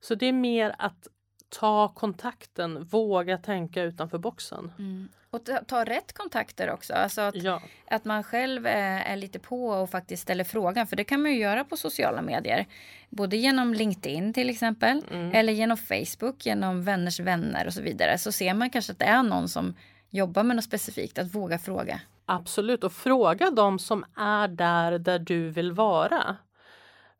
Så 0.00 0.14
det 0.14 0.26
är 0.26 0.32
mer 0.32 0.74
att 0.78 1.08
ta 1.48 1.88
kontakten, 1.88 2.84
våga 2.84 3.38
tänka 3.38 3.82
utanför 3.82 4.18
boxen. 4.18 4.72
Mm. 4.78 5.08
Och 5.30 5.44
ta, 5.44 5.56
ta, 5.56 5.84
rätt 5.84 6.12
kontakter 6.12 6.70
också. 6.70 6.94
Alltså 6.94 7.20
att, 7.20 7.34
ja. 7.34 7.62
att 7.90 8.04
man 8.04 8.22
själv 8.22 8.66
är, 8.66 9.00
är, 9.00 9.16
lite 9.16 9.38
på 9.38 9.66
och 9.66 9.90
faktiskt 9.90 10.22
ställer 10.22 10.44
frågan. 10.44 10.86
För 10.86 10.96
det 10.96 11.04
kan 11.04 11.22
man 11.22 11.32
ju 11.32 11.38
göra 11.38 11.64
på 11.64 11.76
sociala 11.76 12.22
medier. 12.22 12.66
Både 13.10 13.36
genom 13.36 13.74
LinkedIn 13.74 14.32
till 14.32 14.50
exempel. 14.50 15.02
Mm. 15.10 15.34
Eller 15.34 15.52
genom 15.52 15.76
Facebook, 15.76 16.46
genom 16.46 16.84
vänners 16.84 17.20
vänner 17.20 17.66
och 17.66 17.72
så 17.72 17.82
vidare. 17.82 18.18
Så 18.18 18.32
ser 18.32 18.54
man 18.54 18.70
kanske 18.70 18.92
att 18.92 18.98
det 18.98 19.04
är 19.04 19.22
någon 19.22 19.48
som 19.48 19.74
jobbar 20.10 20.42
med 20.42 20.56
något 20.56 20.64
specifikt. 20.64 21.18
Att 21.18 21.34
våga 21.34 21.58
fråga. 21.58 22.00
Absolut, 22.26 22.84
och 22.84 22.92
fråga 22.92 23.50
dem 23.50 23.78
som 23.78 24.04
är 24.16 24.48
där 24.48 24.98
där 24.98 25.18
du 25.18 25.50
vill 25.50 25.72
vara. 25.72 26.36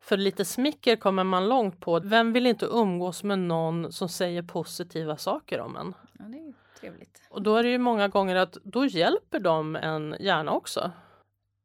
För 0.07 0.17
lite 0.17 0.45
smicker 0.45 0.95
kommer 0.95 1.23
man 1.23 1.49
långt 1.49 1.79
på. 1.79 1.99
Vem 1.99 2.33
vill 2.33 2.47
inte 2.47 2.65
umgås 2.65 3.23
med 3.23 3.39
någon 3.39 3.91
som 3.91 4.09
säger 4.09 4.41
positiva 4.41 5.17
saker 5.17 5.59
om 5.59 5.75
en? 5.75 5.93
Ja, 6.19 6.25
det 6.25 6.37
är 6.37 6.53
trevligt. 6.79 7.21
Och 7.29 7.41
då 7.41 7.55
är 7.55 7.63
det 7.63 7.69
ju 7.69 7.77
många 7.77 8.07
gånger 8.07 8.35
att 8.35 8.53
då 8.63 8.85
hjälper 8.85 9.39
de 9.39 9.75
en 9.75 10.15
gärna 10.19 10.51
också. 10.51 10.91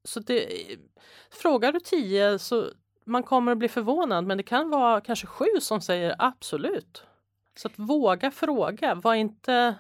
Så 0.05 0.21
det, 0.21 0.49
frågar 1.31 1.73
du 1.73 1.81
tio 1.81 2.39
så 2.39 2.71
man 3.05 3.23
kommer 3.23 3.53
att 3.53 3.59
bli 3.59 3.69
förvånad 3.69 4.25
men 4.25 4.37
det 4.37 4.43
kan 4.43 4.71
vara 4.71 5.01
kanske 5.01 5.27
sju 5.27 5.61
som 5.61 5.81
säger 5.81 6.15
absolut. 6.19 7.05
Så 7.57 7.69
att 7.69 7.79
våga 7.79 8.31
fråga, 8.31 8.95
var 8.95 9.15
inte 9.15 9.75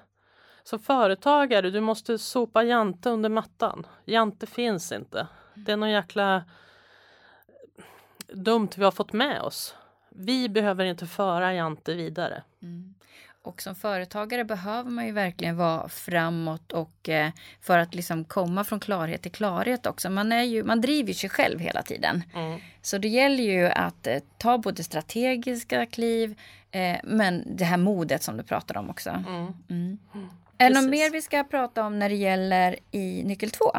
som 0.62 0.78
företagare, 0.78 1.71
du 1.71 1.81
måste 1.81 2.19
sopa 2.19 2.62
Jante 2.62 3.11
under 3.11 3.28
mattan. 3.28 3.87
Jante 4.04 4.47
finns 4.47 4.92
inte. 4.92 5.26
Det 5.54 5.73
är 5.73 5.76
någon 5.76 5.90
jäkla 5.90 6.45
dumt 8.29 8.69
vi 8.76 8.85
har 8.85 8.91
fått 8.91 9.12
med 9.12 9.41
oss. 9.41 9.75
Vi 10.11 10.49
behöver 10.49 10.85
inte 10.85 11.07
föra 11.07 11.55
Jante 11.55 11.95
vidare. 11.95 12.43
Mm. 12.62 12.95
Och 13.45 13.62
som 13.62 13.75
företagare 13.75 14.45
behöver 14.45 14.91
man 14.91 15.07
ju 15.07 15.12
verkligen 15.12 15.57
vara 15.57 15.88
framåt 15.88 16.73
och 16.73 17.09
eh, 17.09 17.31
för 17.61 17.79
att 17.79 17.95
liksom 17.95 18.25
komma 18.25 18.64
från 18.64 18.81
klarhet 18.81 19.23
till 19.23 19.33
klarhet 19.33 19.87
också. 19.87 20.11
Man, 20.11 20.33
är 20.33 20.43
ju, 20.43 20.64
man 20.64 20.81
driver 20.81 21.12
sig 21.12 21.31
själv 21.31 21.59
hela 21.59 21.83
tiden. 21.83 22.23
Mm. 22.35 22.61
Så 22.83 22.99
det 22.99 23.09
gäller 23.09 23.45
ju 23.45 23.67
att 23.67 24.07
eh, 24.07 24.19
ta 24.38 24.59
både 24.59 24.85
strategiska 24.85 25.87
kliv 25.87 26.38
eh, 26.71 26.97
men 27.05 27.57
det 27.57 27.64
här 27.64 27.76
modet 27.76 28.23
som 28.23 28.37
du 28.37 28.43
pratar 28.43 28.76
om 28.76 28.91
också. 28.91 29.11
Mm. 29.11 29.55
Mm. 29.71 29.99
Är 30.59 30.71
det 30.71 30.81
något 30.81 30.91
mer 30.91 31.11
vi 31.11 31.23
ska 31.23 31.45
prata 31.45 31.85
om 31.87 31.99
när 31.99 32.09
det 32.09 32.14
gäller 32.14 32.79
i 32.91 33.23
nyckel 33.25 33.50
2? 33.50 33.73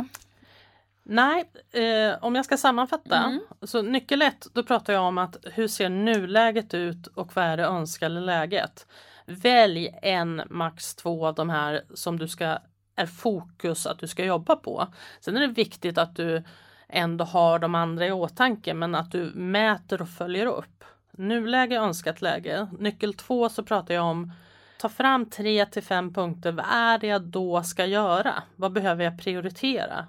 Nej, 1.03 1.51
eh, 1.72 2.24
om 2.24 2.36
jag 2.36 2.45
ska 2.45 2.57
sammanfatta. 2.57 3.17
Mm. 3.17 3.39
Så 3.62 3.81
nyckel 3.81 4.22
ett, 4.22 4.48
då 4.53 4.63
pratar 4.63 4.93
jag 4.93 5.03
om 5.03 5.17
att 5.17 5.38
hur 5.43 5.67
ser 5.67 5.89
nuläget 5.89 6.74
ut 6.74 7.07
och 7.07 7.36
vad 7.36 7.45
är 7.45 7.57
det 7.57 7.63
önskade 7.63 8.19
läget? 8.19 8.88
Välj 9.25 10.00
en, 10.01 10.41
max 10.50 10.95
två 10.95 11.27
av 11.27 11.36
de 11.36 11.50
här 11.50 11.83
som 11.93 12.19
du 12.19 12.27
ska 12.27 12.57
är 12.95 13.05
fokus 13.05 13.88
att 13.88 14.00
du 14.00 14.07
ska 14.07 14.25
jobba 14.25 14.55
på. 14.55 14.88
Sen 15.19 15.38
är 15.38 15.41
det 15.41 15.53
viktigt 15.53 15.98
att 15.98 16.15
du 16.15 16.43
ändå 16.89 17.25
har 17.25 17.60
de 17.60 17.75
andra 17.75 18.07
i 18.07 18.12
åtanke 18.12 18.74
men 18.74 18.95
att 18.95 19.12
du 19.12 19.31
mäter 19.36 20.01
och 20.01 20.10
följer 20.10 20.45
upp. 20.45 20.83
Nuläge, 21.12 21.75
önskat 21.75 22.22
läge. 22.22 22.67
Nyckel 22.79 23.13
två 23.13 23.50
så 23.50 23.63
pratar 23.63 23.93
jag 23.93 24.05
om 24.05 24.31
ta 24.79 24.89
fram 24.89 25.29
tre 25.29 25.65
till 25.65 25.83
fem 25.83 26.13
punkter. 26.13 26.51
Vad 26.51 26.65
är 26.65 26.98
det 26.98 27.07
jag 27.07 27.22
då 27.22 27.63
ska 27.63 27.86
göra? 27.86 28.43
Vad 28.55 28.72
behöver 28.72 29.03
jag 29.03 29.22
prioritera? 29.22 30.07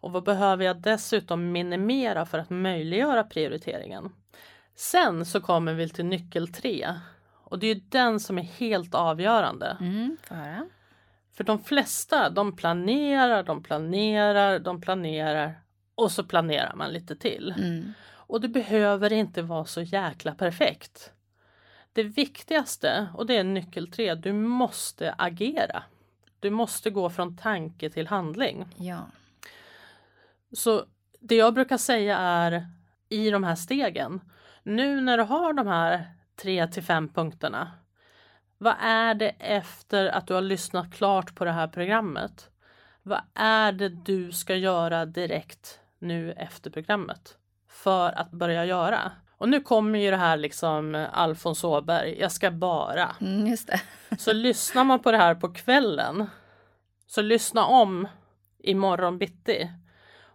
Och 0.00 0.12
vad 0.12 0.24
behöver 0.24 0.64
jag 0.64 0.80
dessutom 0.80 1.52
minimera 1.52 2.26
för 2.26 2.38
att 2.38 2.50
möjliggöra 2.50 3.24
prioriteringen? 3.24 4.12
Sen 4.74 5.26
så 5.26 5.40
kommer 5.40 5.74
vi 5.74 5.88
till 5.88 6.04
nyckel 6.04 6.52
tre 6.52 6.94
och 7.50 7.58
det 7.58 7.66
är 7.66 7.80
den 7.88 8.20
som 8.20 8.38
är 8.38 8.42
helt 8.42 8.94
avgörande. 8.94 9.76
Mm, 9.80 10.16
för. 10.22 10.68
för 11.32 11.44
de 11.44 11.58
flesta 11.58 12.30
de 12.30 12.56
planerar, 12.56 13.42
de 13.42 13.62
planerar, 13.62 14.58
de 14.58 14.80
planerar 14.80 15.60
och 15.94 16.12
så 16.12 16.24
planerar 16.24 16.74
man 16.74 16.92
lite 16.92 17.16
till. 17.16 17.54
Mm. 17.58 17.92
Och 18.12 18.40
det 18.40 18.48
behöver 18.48 19.12
inte 19.12 19.42
vara 19.42 19.64
så 19.64 19.82
jäkla 19.82 20.34
perfekt. 20.34 21.12
Det 21.92 22.02
viktigaste, 22.02 23.08
och 23.14 23.26
det 23.26 23.36
är 23.36 23.44
nyckel 23.44 23.90
tre, 23.90 24.14
du 24.14 24.32
måste 24.32 25.14
agera. 25.18 25.82
Du 26.40 26.50
måste 26.50 26.90
gå 26.90 27.10
från 27.10 27.36
tanke 27.36 27.90
till 27.90 28.06
handling. 28.06 28.66
Ja. 28.76 29.06
Så 30.52 30.84
det 31.20 31.34
jag 31.34 31.54
brukar 31.54 31.76
säga 31.76 32.18
är 32.18 32.66
i 33.08 33.30
de 33.30 33.44
här 33.44 33.54
stegen, 33.54 34.20
nu 34.62 35.00
när 35.00 35.18
du 35.18 35.24
har 35.24 35.52
de 35.52 35.66
här 35.66 36.06
tre 36.36 36.66
till 36.66 36.82
fem 36.82 37.08
punkterna, 37.08 37.70
vad 38.58 38.74
är 38.80 39.14
det 39.14 39.28
efter 39.38 40.06
att 40.06 40.26
du 40.26 40.34
har 40.34 40.40
lyssnat 40.40 40.94
klart 40.94 41.34
på 41.34 41.44
det 41.44 41.52
här 41.52 41.68
programmet? 41.68 42.50
Vad 43.02 43.20
är 43.34 43.72
det 43.72 43.88
du 43.88 44.32
ska 44.32 44.56
göra 44.56 45.06
direkt 45.06 45.80
nu 45.98 46.32
efter 46.32 46.70
programmet 46.70 47.36
för 47.68 48.18
att 48.18 48.30
börja 48.30 48.64
göra? 48.64 49.12
Och 49.38 49.48
nu 49.48 49.60
kommer 49.60 49.98
ju 49.98 50.10
det 50.10 50.16
här 50.16 50.36
liksom 50.36 51.06
Alfons 51.12 51.64
Åberg, 51.64 52.18
jag 52.20 52.32
ska 52.32 52.50
bara. 52.50 53.16
Mm, 53.20 53.46
just 53.46 53.68
det. 53.68 53.80
så 54.18 54.32
lyssnar 54.32 54.84
man 54.84 55.00
på 55.00 55.12
det 55.12 55.18
här 55.18 55.34
på 55.34 55.52
kvällen, 55.52 56.26
så 57.06 57.22
lyssna 57.22 57.64
om 57.64 58.08
imorgon 58.58 59.18
bitti 59.18 59.70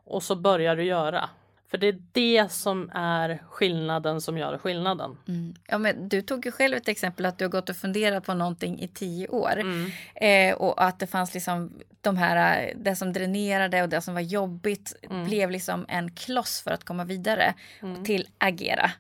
och 0.06 0.24
så 0.24 0.36
börjar 0.36 0.76
du 0.76 0.84
göra. 0.84 1.30
För 1.68 1.78
det 1.78 1.88
är 1.88 2.02
det 2.12 2.52
som 2.52 2.92
är 2.94 3.44
skillnaden 3.50 4.22
som 4.22 4.38
gör 4.38 4.58
skillnaden. 4.58 5.18
Mm. 5.28 5.56
Ja, 5.68 5.78
men 5.78 6.10
du 6.10 6.22
tog 6.22 6.46
ju 6.46 6.52
själv 6.52 6.78
ett 6.78 6.88
exempel 6.88 7.26
att 7.26 7.38
du 7.38 7.46
har 7.46 7.50
gått 7.50 7.70
och 7.70 7.76
funderat 7.76 8.26
på 8.26 8.34
någonting 8.34 8.82
i 8.82 8.88
tio 8.88 9.28
år. 9.28 9.60
Mm. 9.60 9.92
Eh, 10.16 10.56
och 10.56 10.84
att 10.84 11.00
det 11.00 11.08
fanns 11.08 11.34
liksom 11.34 11.74
de 12.02 12.18
här, 12.18 12.74
det 12.76 12.96
som 12.96 13.14
dränerade 13.14 13.84
och 13.84 13.90
det 13.90 14.02
som 14.02 14.14
var 14.14 14.22
jobbigt 14.22 14.96
mm. 15.10 15.26
blev 15.26 15.52
liksom 15.52 15.86
en 15.90 16.12
kloss 16.12 16.62
för 16.62 16.72
att 16.72 16.84
komma 16.84 17.04
vidare 17.04 17.54
mm. 17.82 18.04
till 18.04 18.28
agera. 18.38 18.92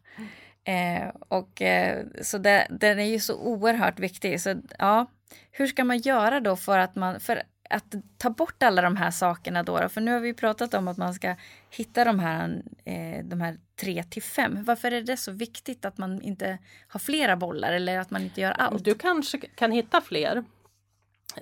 Eh, 0.63 1.07
och 1.27 1.62
eh, 1.62 2.05
så 2.21 2.38
det, 2.38 2.67
den 2.69 3.00
är 3.00 3.05
ju 3.05 3.19
så 3.19 3.35
oerhört 3.35 4.00
viktig. 4.00 4.41
Så 4.41 4.55
ja, 4.79 5.05
hur 5.51 5.67
ska 5.67 5.83
man 5.83 5.97
göra 5.97 6.39
då 6.39 6.55
för 6.55 6.79
att 6.79 6.95
man, 6.95 7.19
för 7.19 7.43
att 7.69 7.95
ta 8.17 8.29
bort 8.29 8.63
alla 8.63 8.81
de 8.81 8.95
här 8.95 9.12
sakerna 9.12 9.63
då, 9.63 9.89
För 9.89 10.01
nu 10.01 10.12
har 10.12 10.19
vi 10.19 10.34
pratat 10.34 10.74
om 10.74 10.88
att 10.88 10.98
man 10.98 11.13
ska 11.13 11.36
hitta 11.69 12.03
de 12.03 12.19
här, 12.19 12.63
eh, 12.86 13.25
de 13.25 13.41
här 13.41 13.57
tre 13.75 14.03
till 14.03 14.24
fem. 14.24 14.63
Varför 14.63 14.91
är 14.91 15.01
det 15.01 15.17
så 15.17 15.31
viktigt 15.31 15.86
att 15.86 15.98
man 15.98 16.22
inte 16.22 16.57
har 16.88 17.00
flera 17.00 17.36
bollar 17.36 17.74
eller 17.74 18.00
att 18.00 18.12
man 18.12 18.22
inte 18.22 18.41
gör 18.41 18.51
allt? 18.51 18.86
Du 18.86 18.95
kanske 18.95 19.38
kan 19.38 19.72
hitta 19.72 20.01
fler. 20.01 20.43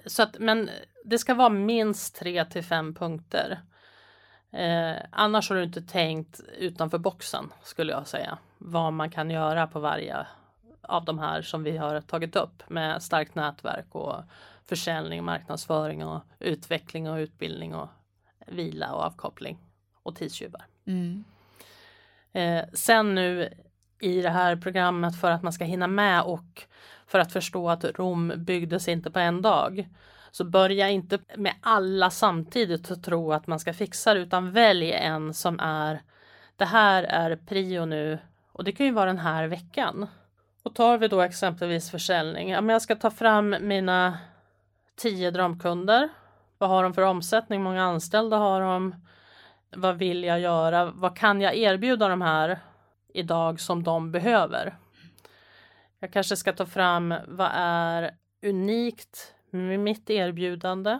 Så 0.05 0.23
att, 0.23 0.39
men 0.39 0.69
det 1.05 1.17
ska 1.17 1.33
vara 1.33 1.49
minst 1.49 2.15
tre 2.15 2.45
till 2.45 2.63
fem 2.63 2.95
punkter. 2.95 3.61
Eh, 4.51 4.95
annars 5.11 5.49
har 5.49 5.55
du 5.55 5.63
inte 5.63 5.81
tänkt 5.81 6.39
utanför 6.57 6.97
boxen 6.97 7.53
skulle 7.63 7.91
jag 7.91 8.07
säga. 8.07 8.37
Vad 8.57 8.93
man 8.93 9.11
kan 9.11 9.29
göra 9.29 9.67
på 9.67 9.79
varje 9.79 10.27
av 10.83 11.05
de 11.05 11.19
här 11.19 11.41
som 11.41 11.63
vi 11.63 11.77
har 11.77 12.01
tagit 12.01 12.35
upp 12.35 12.69
med 12.69 13.03
starkt 13.03 13.35
nätverk 13.35 13.95
och 13.95 14.15
försäljning, 14.65 15.23
marknadsföring 15.23 16.05
och 16.05 16.21
utveckling 16.39 17.09
och 17.09 17.17
utbildning 17.17 17.75
och 17.75 17.89
vila 18.47 18.93
och 18.93 19.01
avkoppling 19.01 19.57
och 20.03 20.15
tidstjuvar. 20.15 20.65
Mm. 20.85 21.23
Eh, 22.33 22.65
sen 22.73 23.15
nu 23.15 23.53
i 23.99 24.21
det 24.21 24.29
här 24.29 24.55
programmet 24.55 25.21
för 25.21 25.31
att 25.31 25.43
man 25.43 25.53
ska 25.53 25.63
hinna 25.63 25.87
med 25.87 26.21
och 26.21 26.63
för 27.07 27.19
att 27.19 27.31
förstå 27.31 27.69
att 27.69 27.85
Rom 27.85 28.33
byggdes 28.37 28.87
inte 28.87 29.11
på 29.11 29.19
en 29.19 29.41
dag. 29.41 29.89
Så 30.31 30.43
börja 30.43 30.89
inte 30.89 31.19
med 31.37 31.53
alla 31.61 32.09
samtidigt 32.09 32.91
och 32.91 33.03
tro 33.03 33.33
att 33.33 33.47
man 33.47 33.59
ska 33.59 33.73
fixa 33.73 34.13
det 34.13 34.19
utan 34.19 34.51
välj 34.51 34.91
en 34.91 35.33
som 35.33 35.59
är 35.59 36.01
det 36.57 36.65
här 36.65 37.03
är 37.03 37.35
prio 37.35 37.85
nu 37.85 38.19
och 38.51 38.63
det 38.63 38.71
kan 38.71 38.85
ju 38.85 38.91
vara 38.91 39.05
den 39.05 39.19
här 39.19 39.47
veckan. 39.47 40.07
Och 40.63 40.75
tar 40.75 40.97
vi 40.97 41.07
då 41.07 41.21
exempelvis 41.21 41.91
försäljning, 41.91 42.49
ja, 42.49 42.61
men 42.61 42.73
jag 42.73 42.81
ska 42.81 42.95
ta 42.95 43.11
fram 43.11 43.55
mina 43.61 44.17
tio 44.95 45.31
drömkunder. 45.31 46.09
Vad 46.57 46.69
har 46.69 46.83
de 46.83 46.93
för 46.93 47.01
omsättning? 47.01 47.59
Hur 47.59 47.63
många 47.63 47.83
anställda 47.83 48.37
har 48.37 48.61
de? 48.61 48.95
Vad 49.75 49.97
vill 49.97 50.23
jag 50.23 50.39
göra? 50.39 50.85
Vad 50.85 51.17
kan 51.17 51.41
jag 51.41 51.55
erbjuda 51.55 52.07
de 52.07 52.21
här 52.21 52.59
idag 53.13 53.59
som 53.59 53.83
de 53.83 54.11
behöver? 54.11 54.75
Jag 55.99 56.13
kanske 56.13 56.35
ska 56.35 56.53
ta 56.53 56.65
fram 56.65 57.13
vad 57.27 57.49
är 57.53 58.15
unikt 58.41 59.33
med 59.49 59.79
mitt 59.79 60.09
erbjudande? 60.09 60.99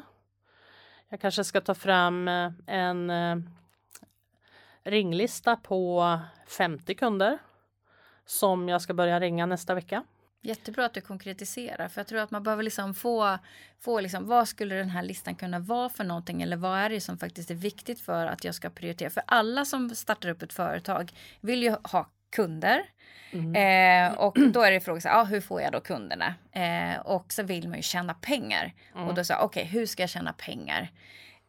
Jag 1.09 1.21
kanske 1.21 1.43
ska 1.43 1.61
ta 1.61 1.75
fram 1.75 2.27
eh, 2.27 2.51
en 2.67 3.09
eh, 3.09 3.37
ringlista 4.83 5.55
på 5.55 6.19
50 6.47 6.95
kunder 6.95 7.39
som 8.25 8.69
jag 8.69 8.81
ska 8.81 8.93
börja 8.93 9.19
ringa 9.19 9.45
nästa 9.45 9.73
vecka. 9.73 10.03
Jättebra 10.41 10.85
att 10.85 10.93
du 10.93 11.01
konkretiserar 11.01 11.87
för 11.87 11.99
jag 12.01 12.07
tror 12.07 12.19
att 12.19 12.31
man 12.31 12.43
behöver 12.43 12.63
liksom 12.63 12.93
få, 12.93 13.37
få 13.79 13.99
liksom, 13.99 14.27
vad 14.27 14.47
skulle 14.47 14.75
den 14.75 14.89
här 14.89 15.03
listan 15.03 15.35
kunna 15.35 15.59
vara 15.59 15.89
för 15.89 16.03
någonting 16.03 16.41
eller 16.41 16.57
vad 16.57 16.79
är 16.79 16.89
det 16.89 17.01
som 17.01 17.17
faktiskt 17.17 17.51
är 17.51 17.55
viktigt 17.55 18.01
för 18.01 18.25
att 18.25 18.43
jag 18.43 18.55
ska 18.55 18.69
prioritera? 18.69 19.09
För 19.09 19.23
alla 19.27 19.65
som 19.65 19.89
startar 19.89 20.29
upp 20.29 20.41
ett 20.41 20.53
företag 20.53 21.11
vill 21.41 21.63
ju 21.63 21.75
ha 21.83 22.09
kunder. 22.29 22.85
Mm. 23.31 23.55
Eh, 23.55 24.17
och 24.17 24.37
då 24.53 24.61
är 24.61 24.71
det 24.71 24.79
frågan, 24.79 25.01
ah, 25.05 25.23
hur 25.23 25.41
får 25.41 25.61
jag 25.61 25.71
då 25.71 25.79
kunderna? 25.79 26.35
Eh, 26.51 26.99
och 26.99 27.33
så 27.33 27.43
vill 27.43 27.67
man 27.67 27.77
ju 27.77 27.83
tjäna 27.83 28.13
pengar. 28.13 28.73
Mm. 28.95 29.07
Och 29.07 29.13
då 29.13 29.23
sa 29.23 29.39
okej, 29.39 29.63
okay, 29.63 29.79
hur 29.79 29.85
ska 29.85 30.03
jag 30.03 30.09
tjäna 30.09 30.33
pengar? 30.33 30.91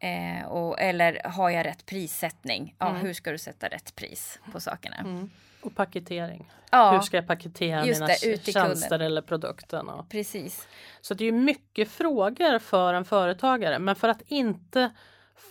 Eh, 0.05 0.45
och, 0.47 0.79
eller 0.79 1.21
har 1.25 1.49
jag 1.49 1.65
rätt 1.65 1.85
prissättning? 1.85 2.75
Ja, 2.79 2.89
mm. 2.89 3.01
hur 3.01 3.13
ska 3.13 3.31
du 3.31 3.37
sätta 3.37 3.67
rätt 3.67 3.95
pris 3.95 4.39
på 4.51 4.59
sakerna? 4.59 4.95
Mm. 4.95 5.29
Och 5.61 5.75
paketering. 5.75 6.51
Ja, 6.71 6.91
hur 6.91 6.99
ska 6.99 7.17
jag 7.17 7.27
paketera 7.27 7.85
mina 7.85 8.07
det, 8.07 8.45
tjänster 8.45 8.89
kunden. 8.89 9.01
eller 9.01 9.21
produkten? 9.21 9.89
Och. 9.89 10.09
Precis. 10.09 10.67
Så 11.01 11.13
det 11.13 11.25
är 11.25 11.31
mycket 11.31 11.91
frågor 11.91 12.59
för 12.59 12.93
en 12.93 13.05
företagare. 13.05 13.79
Men 13.79 13.95
för 13.95 14.09
att 14.09 14.21
inte 14.27 14.91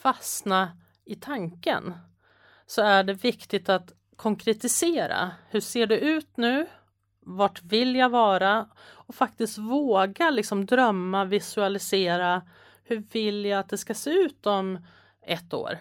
fastna 0.02 0.78
i 1.04 1.14
tanken 1.14 1.94
så 2.66 2.82
är 2.82 3.04
det 3.04 3.12
viktigt 3.12 3.68
att 3.68 3.92
konkretisera. 4.16 5.30
Hur 5.50 5.60
ser 5.60 5.86
det 5.86 5.98
ut 5.98 6.36
nu? 6.36 6.66
Vart 7.20 7.62
vill 7.62 7.96
jag 7.96 8.08
vara? 8.08 8.68
Och 8.76 9.14
faktiskt 9.14 9.58
våga 9.58 10.30
liksom 10.30 10.66
drömma, 10.66 11.24
visualisera. 11.24 12.42
Hur 12.86 13.04
vill 13.12 13.44
jag 13.44 13.58
att 13.58 13.68
det 13.68 13.78
ska 13.78 13.94
se 13.94 14.10
ut 14.10 14.46
om 14.46 14.78
ett 15.22 15.54
år? 15.54 15.78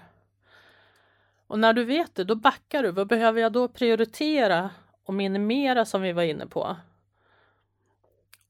Och 1.48 1.60
när 1.60 1.74
du 1.74 1.84
vet 1.84 2.16
det, 2.16 2.24
då 2.24 2.36
backar 2.36 2.84
du. 2.84 2.92
Vad 2.92 3.08
behöver 3.08 3.42
jag 3.42 3.52
då 3.52 3.68
prioritera 3.68 4.70
och 5.04 5.14
minimera 5.14 5.86
som 5.86 6.02
vi 6.02 6.12
var 6.12 6.24
inne 6.24 6.48
på? 6.48 6.76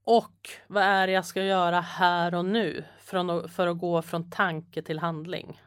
Och 0.03 0.49
vad 0.67 0.83
är 0.83 1.07
det 1.07 1.13
jag 1.13 1.25
ska 1.25 1.43
göra 1.43 1.81
här 1.81 2.35
och 2.35 2.45
nu 2.45 2.83
för 2.99 3.17
att, 3.17 3.51
för 3.51 3.67
att 3.67 3.79
gå 3.79 4.01
från 4.01 4.31
tanke 4.31 4.81
till 4.81 4.99
handling? 4.99 5.61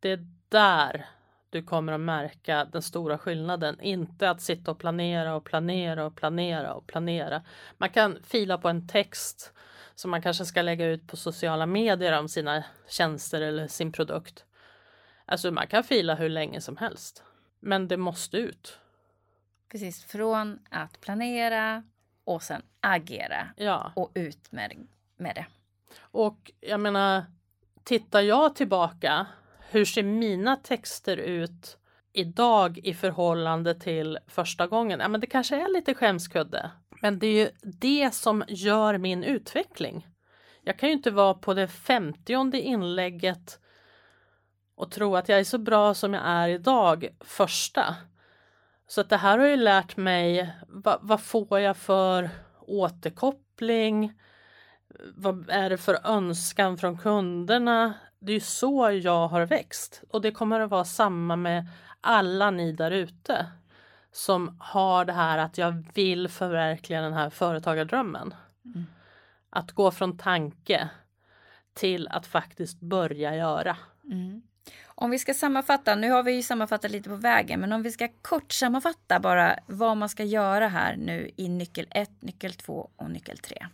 Det 0.00 0.10
är 0.10 0.26
där 0.48 1.06
du 1.50 1.62
kommer 1.62 1.92
att 1.92 2.00
märka 2.00 2.64
den 2.64 2.82
stora 2.82 3.18
skillnaden. 3.18 3.80
Inte 3.80 4.30
att 4.30 4.40
sitta 4.40 4.70
och 4.70 4.78
planera 4.78 5.34
och 5.34 5.44
planera 5.44 6.06
och 6.06 6.16
planera 6.16 6.74
och 6.74 6.86
planera. 6.86 7.42
Man 7.78 7.90
kan 7.90 8.18
fila 8.22 8.58
på 8.58 8.68
en 8.68 8.88
text 8.88 9.52
som 9.96 10.10
man 10.10 10.22
kanske 10.22 10.44
ska 10.44 10.62
lägga 10.62 10.86
ut 10.86 11.06
på 11.06 11.16
sociala 11.16 11.66
medier 11.66 12.18
om 12.18 12.28
sina 12.28 12.64
tjänster 12.88 13.40
eller 13.40 13.68
sin 13.68 13.92
produkt. 13.92 14.44
Alltså 15.24 15.50
man 15.50 15.66
kan 15.66 15.84
fila 15.84 16.14
hur 16.14 16.28
länge 16.28 16.60
som 16.60 16.76
helst. 16.76 17.22
Men 17.60 17.88
det 17.88 17.96
måste 17.96 18.36
ut. 18.36 18.78
Precis, 19.68 20.04
från 20.04 20.58
att 20.70 21.00
planera 21.00 21.82
och 22.24 22.42
sen 22.42 22.62
agera 22.80 23.48
ja. 23.56 23.92
och 23.96 24.12
ut 24.14 24.52
med, 24.52 24.86
med 25.16 25.34
det. 25.34 25.46
Och 25.98 26.50
jag 26.60 26.80
menar, 26.80 27.24
tittar 27.84 28.20
jag 28.20 28.56
tillbaka, 28.56 29.26
hur 29.70 29.84
ser 29.84 30.02
mina 30.02 30.56
texter 30.56 31.16
ut 31.16 31.78
idag 32.12 32.78
i 32.78 32.94
förhållande 32.94 33.74
till 33.74 34.18
första 34.26 34.66
gången? 34.66 35.00
Ja, 35.00 35.08
men 35.08 35.20
det 35.20 35.26
kanske 35.26 35.56
är 35.56 35.72
lite 35.72 35.94
skämskudde. 35.94 36.70
Men 37.02 37.18
det 37.18 37.26
är 37.26 37.44
ju 37.44 37.50
det 37.62 38.14
som 38.14 38.44
gör 38.48 38.98
min 38.98 39.24
utveckling. 39.24 40.06
Jag 40.62 40.78
kan 40.78 40.88
ju 40.88 40.92
inte 40.92 41.10
vara 41.10 41.34
på 41.34 41.54
det 41.54 41.68
femtionde 41.68 42.60
inlägget 42.60 43.58
och 44.76 44.90
tro 44.90 45.16
att 45.16 45.28
jag 45.28 45.40
är 45.40 45.44
så 45.44 45.58
bra 45.58 45.94
som 45.94 46.14
jag 46.14 46.22
är 46.26 46.48
idag 46.48 47.08
första. 47.20 47.96
Så 48.86 49.00
att 49.00 49.08
det 49.08 49.16
här 49.16 49.38
har 49.38 49.46
ju 49.46 49.56
lärt 49.56 49.96
mig 49.96 50.54
vad, 50.68 50.98
vad 51.02 51.20
får 51.20 51.60
jag 51.60 51.76
för 51.76 52.30
återkoppling? 52.60 54.12
Vad 55.14 55.50
är 55.50 55.70
det 55.70 55.78
för 55.78 55.98
önskan 56.04 56.78
från 56.78 56.98
kunderna? 56.98 57.94
Det 58.18 58.32
är 58.32 58.34
ju 58.34 58.40
så 58.40 58.90
jag 58.90 59.28
har 59.28 59.46
växt 59.46 60.02
och 60.10 60.20
det 60.22 60.30
kommer 60.30 60.60
att 60.60 60.70
vara 60.70 60.84
samma 60.84 61.36
med 61.36 61.66
alla 62.00 62.50
ni 62.50 62.72
där 62.72 62.90
ute 62.90 63.46
som 64.16 64.56
har 64.60 65.04
det 65.04 65.12
här 65.12 65.38
att 65.38 65.58
jag 65.58 65.84
vill 65.94 66.28
förverkliga 66.28 67.00
den 67.00 67.12
här 67.12 67.30
företagardrömmen. 67.30 68.34
Mm. 68.64 68.86
Att 69.50 69.72
gå 69.72 69.90
från 69.90 70.18
tanke 70.18 70.88
till 71.74 72.08
att 72.08 72.26
faktiskt 72.26 72.80
börja 72.80 73.36
göra. 73.36 73.76
Mm. 74.04 74.42
Om 74.86 75.10
vi 75.10 75.18
ska 75.18 75.34
sammanfatta, 75.34 75.94
nu 75.94 76.10
har 76.10 76.22
vi 76.22 76.32
ju 76.32 76.42
sammanfattat 76.42 76.90
lite 76.90 77.08
på 77.08 77.14
vägen, 77.16 77.60
men 77.60 77.72
om 77.72 77.82
vi 77.82 77.90
ska 77.90 78.08
kort 78.22 78.52
sammanfatta 78.52 79.20
bara 79.20 79.58
vad 79.66 79.96
man 79.96 80.08
ska 80.08 80.24
göra 80.24 80.68
här 80.68 80.96
nu 80.96 81.30
i 81.36 81.48
nyckel 81.48 81.86
1, 81.90 82.10
nyckel 82.20 82.52
2 82.52 82.90
och 82.96 83.10
nyckel 83.10 83.38
3. 83.38 83.66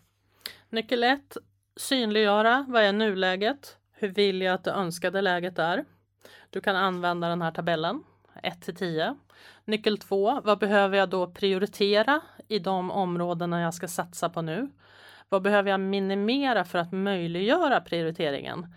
Nyckel 0.71 1.05
1, 1.05 1.37
synliggöra 1.77 2.67
vad 2.69 2.83
är 2.83 2.93
nuläget? 2.93 3.77
Hur 3.93 4.09
vill 4.09 4.43
jag 4.43 4.55
att 4.55 4.65
det 4.65 4.71
önskade 4.71 5.21
läget 5.21 5.59
är? 5.59 5.85
Du 6.51 6.61
kan 6.61 6.77
använda 6.77 7.29
den 7.29 7.43
här 7.43 7.51
tabellen 7.51 8.03
1 8.43 8.63
till 8.63 8.77
10. 8.77 9.17
Nyckel 9.65 9.99
2, 9.99 10.41
vad 10.45 10.59
behöver 10.59 10.99
jag 10.99 11.09
då 11.09 11.27
prioritera 11.27 12.21
i 12.49 12.59
de 12.59 12.91
områdena 12.91 13.61
jag 13.61 13.75
ska 13.75 13.89
satsa 13.89 14.29
på 14.29 14.43
nu? 14.43 14.71
Vad 15.29 15.43
behöver 15.43 15.71
jag 15.71 15.81
minimera 15.81 16.65
för 16.65 16.79
att 16.79 16.93
möjliggöra 16.93 17.81
prioriteringen? 17.81 18.75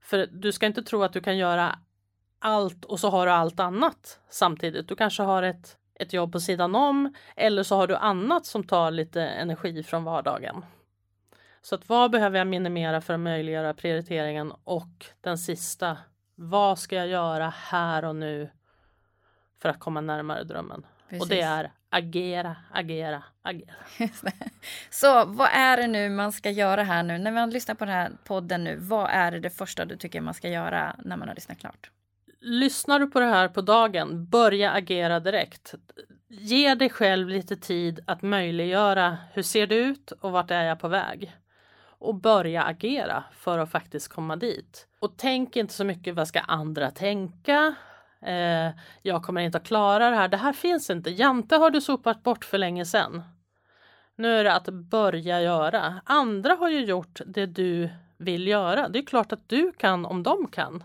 För 0.00 0.28
du 0.32 0.52
ska 0.52 0.66
inte 0.66 0.82
tro 0.82 1.02
att 1.02 1.12
du 1.12 1.20
kan 1.20 1.36
göra 1.36 1.78
allt 2.38 2.84
och 2.84 3.00
så 3.00 3.10
har 3.10 3.26
du 3.26 3.32
allt 3.32 3.60
annat 3.60 4.20
samtidigt. 4.28 4.88
Du 4.88 4.96
kanske 4.96 5.22
har 5.22 5.42
ett, 5.42 5.76
ett 5.94 6.12
jobb 6.12 6.32
på 6.32 6.40
sidan 6.40 6.74
om 6.74 7.14
eller 7.36 7.62
så 7.62 7.76
har 7.76 7.86
du 7.86 7.96
annat 7.96 8.46
som 8.46 8.64
tar 8.64 8.90
lite 8.90 9.22
energi 9.22 9.82
från 9.82 10.04
vardagen. 10.04 10.64
Så 11.62 11.74
att 11.74 11.88
vad 11.88 12.10
behöver 12.10 12.38
jag 12.38 12.46
minimera 12.46 13.00
för 13.00 13.14
att 13.14 13.20
möjliggöra 13.20 13.74
prioriteringen 13.74 14.52
och 14.64 15.06
den 15.20 15.38
sista, 15.38 15.96
vad 16.34 16.78
ska 16.78 16.96
jag 16.96 17.08
göra 17.08 17.52
här 17.56 18.04
och 18.04 18.16
nu 18.16 18.50
för 19.64 19.68
att 19.68 19.80
komma 19.80 20.00
närmare 20.00 20.44
drömmen? 20.44 20.86
Precis. 21.08 21.22
Och 21.22 21.28
det 21.28 21.40
är 21.40 21.70
agera, 21.90 22.56
agera, 22.72 23.22
agera. 23.42 23.74
Så 24.90 25.24
vad 25.24 25.48
är 25.52 25.76
det 25.76 25.86
nu 25.86 26.08
man 26.08 26.32
ska 26.32 26.50
göra 26.50 26.82
här 26.82 27.02
nu? 27.02 27.18
När 27.18 27.32
man 27.32 27.50
lyssnar 27.50 27.74
på 27.74 27.84
den 27.84 27.94
här 27.94 28.12
podden 28.24 28.64
nu, 28.64 28.76
vad 28.76 29.10
är 29.10 29.30
det, 29.30 29.40
det 29.40 29.50
första 29.50 29.84
du 29.84 29.96
tycker 29.96 30.20
man 30.20 30.34
ska 30.34 30.48
göra 30.48 30.96
när 31.04 31.16
man 31.16 31.28
har 31.28 31.34
lyssnat 31.34 31.58
klart? 31.58 31.90
Lyssnar 32.40 32.98
du 32.98 33.06
på 33.06 33.20
det 33.20 33.26
här 33.26 33.48
på 33.48 33.60
dagen, 33.60 34.26
börja 34.26 34.72
agera 34.72 35.20
direkt. 35.20 35.74
Ge 36.28 36.74
dig 36.74 36.90
själv 36.90 37.28
lite 37.28 37.56
tid 37.56 38.00
att 38.06 38.22
möjliggöra 38.22 39.18
hur 39.32 39.42
ser 39.42 39.66
det 39.66 39.76
ut 39.76 40.12
och 40.12 40.32
vart 40.32 40.50
är 40.50 40.62
jag 40.62 40.80
på 40.80 40.88
väg? 40.88 41.36
Och 41.98 42.14
börja 42.14 42.62
agera 42.62 43.24
för 43.32 43.58
att 43.58 43.70
faktiskt 43.70 44.08
komma 44.08 44.36
dit. 44.36 44.86
Och 44.98 45.14
tänk 45.16 45.56
inte 45.56 45.74
så 45.74 45.84
mycket 45.84 46.14
vad 46.14 46.28
ska 46.28 46.40
andra 46.40 46.90
tänka? 46.90 47.74
Eh, 48.24 48.70
jag 49.02 49.22
kommer 49.22 49.40
inte 49.40 49.58
att 49.58 49.66
klara 49.66 50.10
det 50.10 50.16
här. 50.16 50.28
Det 50.28 50.36
här 50.36 50.52
finns 50.52 50.90
inte. 50.90 51.10
Jante 51.10 51.56
har 51.56 51.70
du 51.70 51.80
sopat 51.80 52.22
bort 52.22 52.44
för 52.44 52.58
länge 52.58 52.84
sedan. 52.84 53.22
Nu 54.16 54.38
är 54.38 54.44
det 54.44 54.52
att 54.52 54.68
börja 54.68 55.40
göra. 55.40 56.00
Andra 56.04 56.54
har 56.54 56.68
ju 56.68 56.84
gjort 56.84 57.20
det 57.26 57.46
du 57.46 57.90
vill 58.18 58.46
göra. 58.48 58.88
Det 58.88 58.98
är 58.98 59.06
klart 59.06 59.32
att 59.32 59.48
du 59.48 59.72
kan 59.72 60.06
om 60.06 60.22
de 60.22 60.48
kan. 60.48 60.84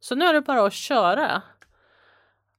Så 0.00 0.14
nu 0.14 0.24
är 0.24 0.32
det 0.32 0.40
bara 0.40 0.66
att 0.66 0.72
köra. 0.72 1.42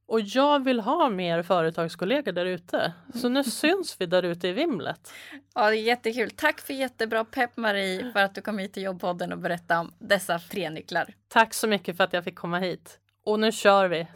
Och 0.06 0.20
jag 0.20 0.64
vill 0.64 0.80
ha 0.80 1.10
mer 1.10 1.44
företagskollegor 1.44 2.32
där 2.32 2.46
ute. 2.46 2.94
Så 3.14 3.30
nu 3.30 3.44
syns 3.44 4.02
vi 4.02 4.06
där 4.06 4.24
ute 4.24 4.48
i 4.48 4.52
vimlet. 4.52 5.14
Ja, 5.56 5.70
det 5.70 5.78
är 5.78 5.82
jättekul. 5.82 6.32
Tack 6.32 6.62
för 6.62 6.74
jättebra 6.74 7.26
pepp 7.26 7.58
Marie 7.58 8.12
för 8.12 8.20
att 8.20 8.36
du 8.36 8.42
kom 8.42 8.58
hit 8.58 8.74
till 8.74 8.84
jobbpodden 8.84 9.34
och 9.34 9.40
berättade 9.40 9.80
om 9.80 9.94
dessa 10.00 10.40
tre 10.40 10.70
nycklar. 10.70 11.14
Tack 11.28 11.54
så 11.54 11.68
mycket 11.68 11.98
för 11.98 12.04
att 12.04 12.14
jag 12.14 12.24
fick 12.24 12.36
komma 12.36 12.60
hit. 12.60 13.00
Och 13.26 13.40
nu 13.40 13.52
kör 13.52 13.88
vi! 13.88 14.08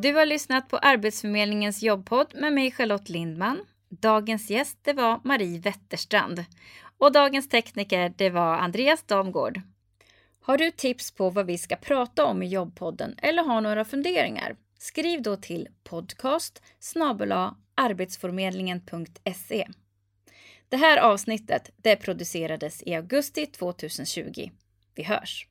Du 0.00 0.14
har 0.14 0.26
lyssnat 0.26 0.68
på 0.68 0.76
Arbetsförmedlingens 0.76 1.82
jobbpodd 1.82 2.34
med 2.34 2.52
mig 2.52 2.70
Charlotte 2.70 3.08
Lindman. 3.08 3.60
Dagens 3.88 4.50
gäst 4.50 4.78
det 4.82 4.92
var 4.92 5.20
Marie 5.24 5.60
Wetterstrand 5.60 6.44
och 6.98 7.12
dagens 7.12 7.48
tekniker 7.48 8.12
det 8.16 8.30
var 8.30 8.54
Andreas 8.54 9.02
Damgård. 9.02 9.60
Har 10.48 10.58
du 10.58 10.70
tips 10.70 11.10
på 11.10 11.30
vad 11.30 11.46
vi 11.46 11.58
ska 11.58 11.76
prata 11.76 12.24
om 12.24 12.42
i 12.42 12.46
jobbpodden 12.46 13.14
eller 13.22 13.42
har 13.42 13.60
några 13.60 13.84
funderingar? 13.84 14.56
Skriv 14.78 15.22
då 15.22 15.36
till 15.36 15.68
podcast 15.84 16.62
arbetsförmedlingen.se. 17.74 19.68
Det 20.68 20.76
här 20.76 20.98
avsnittet 20.98 21.70
det 21.76 21.96
producerades 21.96 22.82
i 22.82 22.94
augusti 22.94 23.46
2020. 23.46 24.50
Vi 24.94 25.02
hörs! 25.02 25.48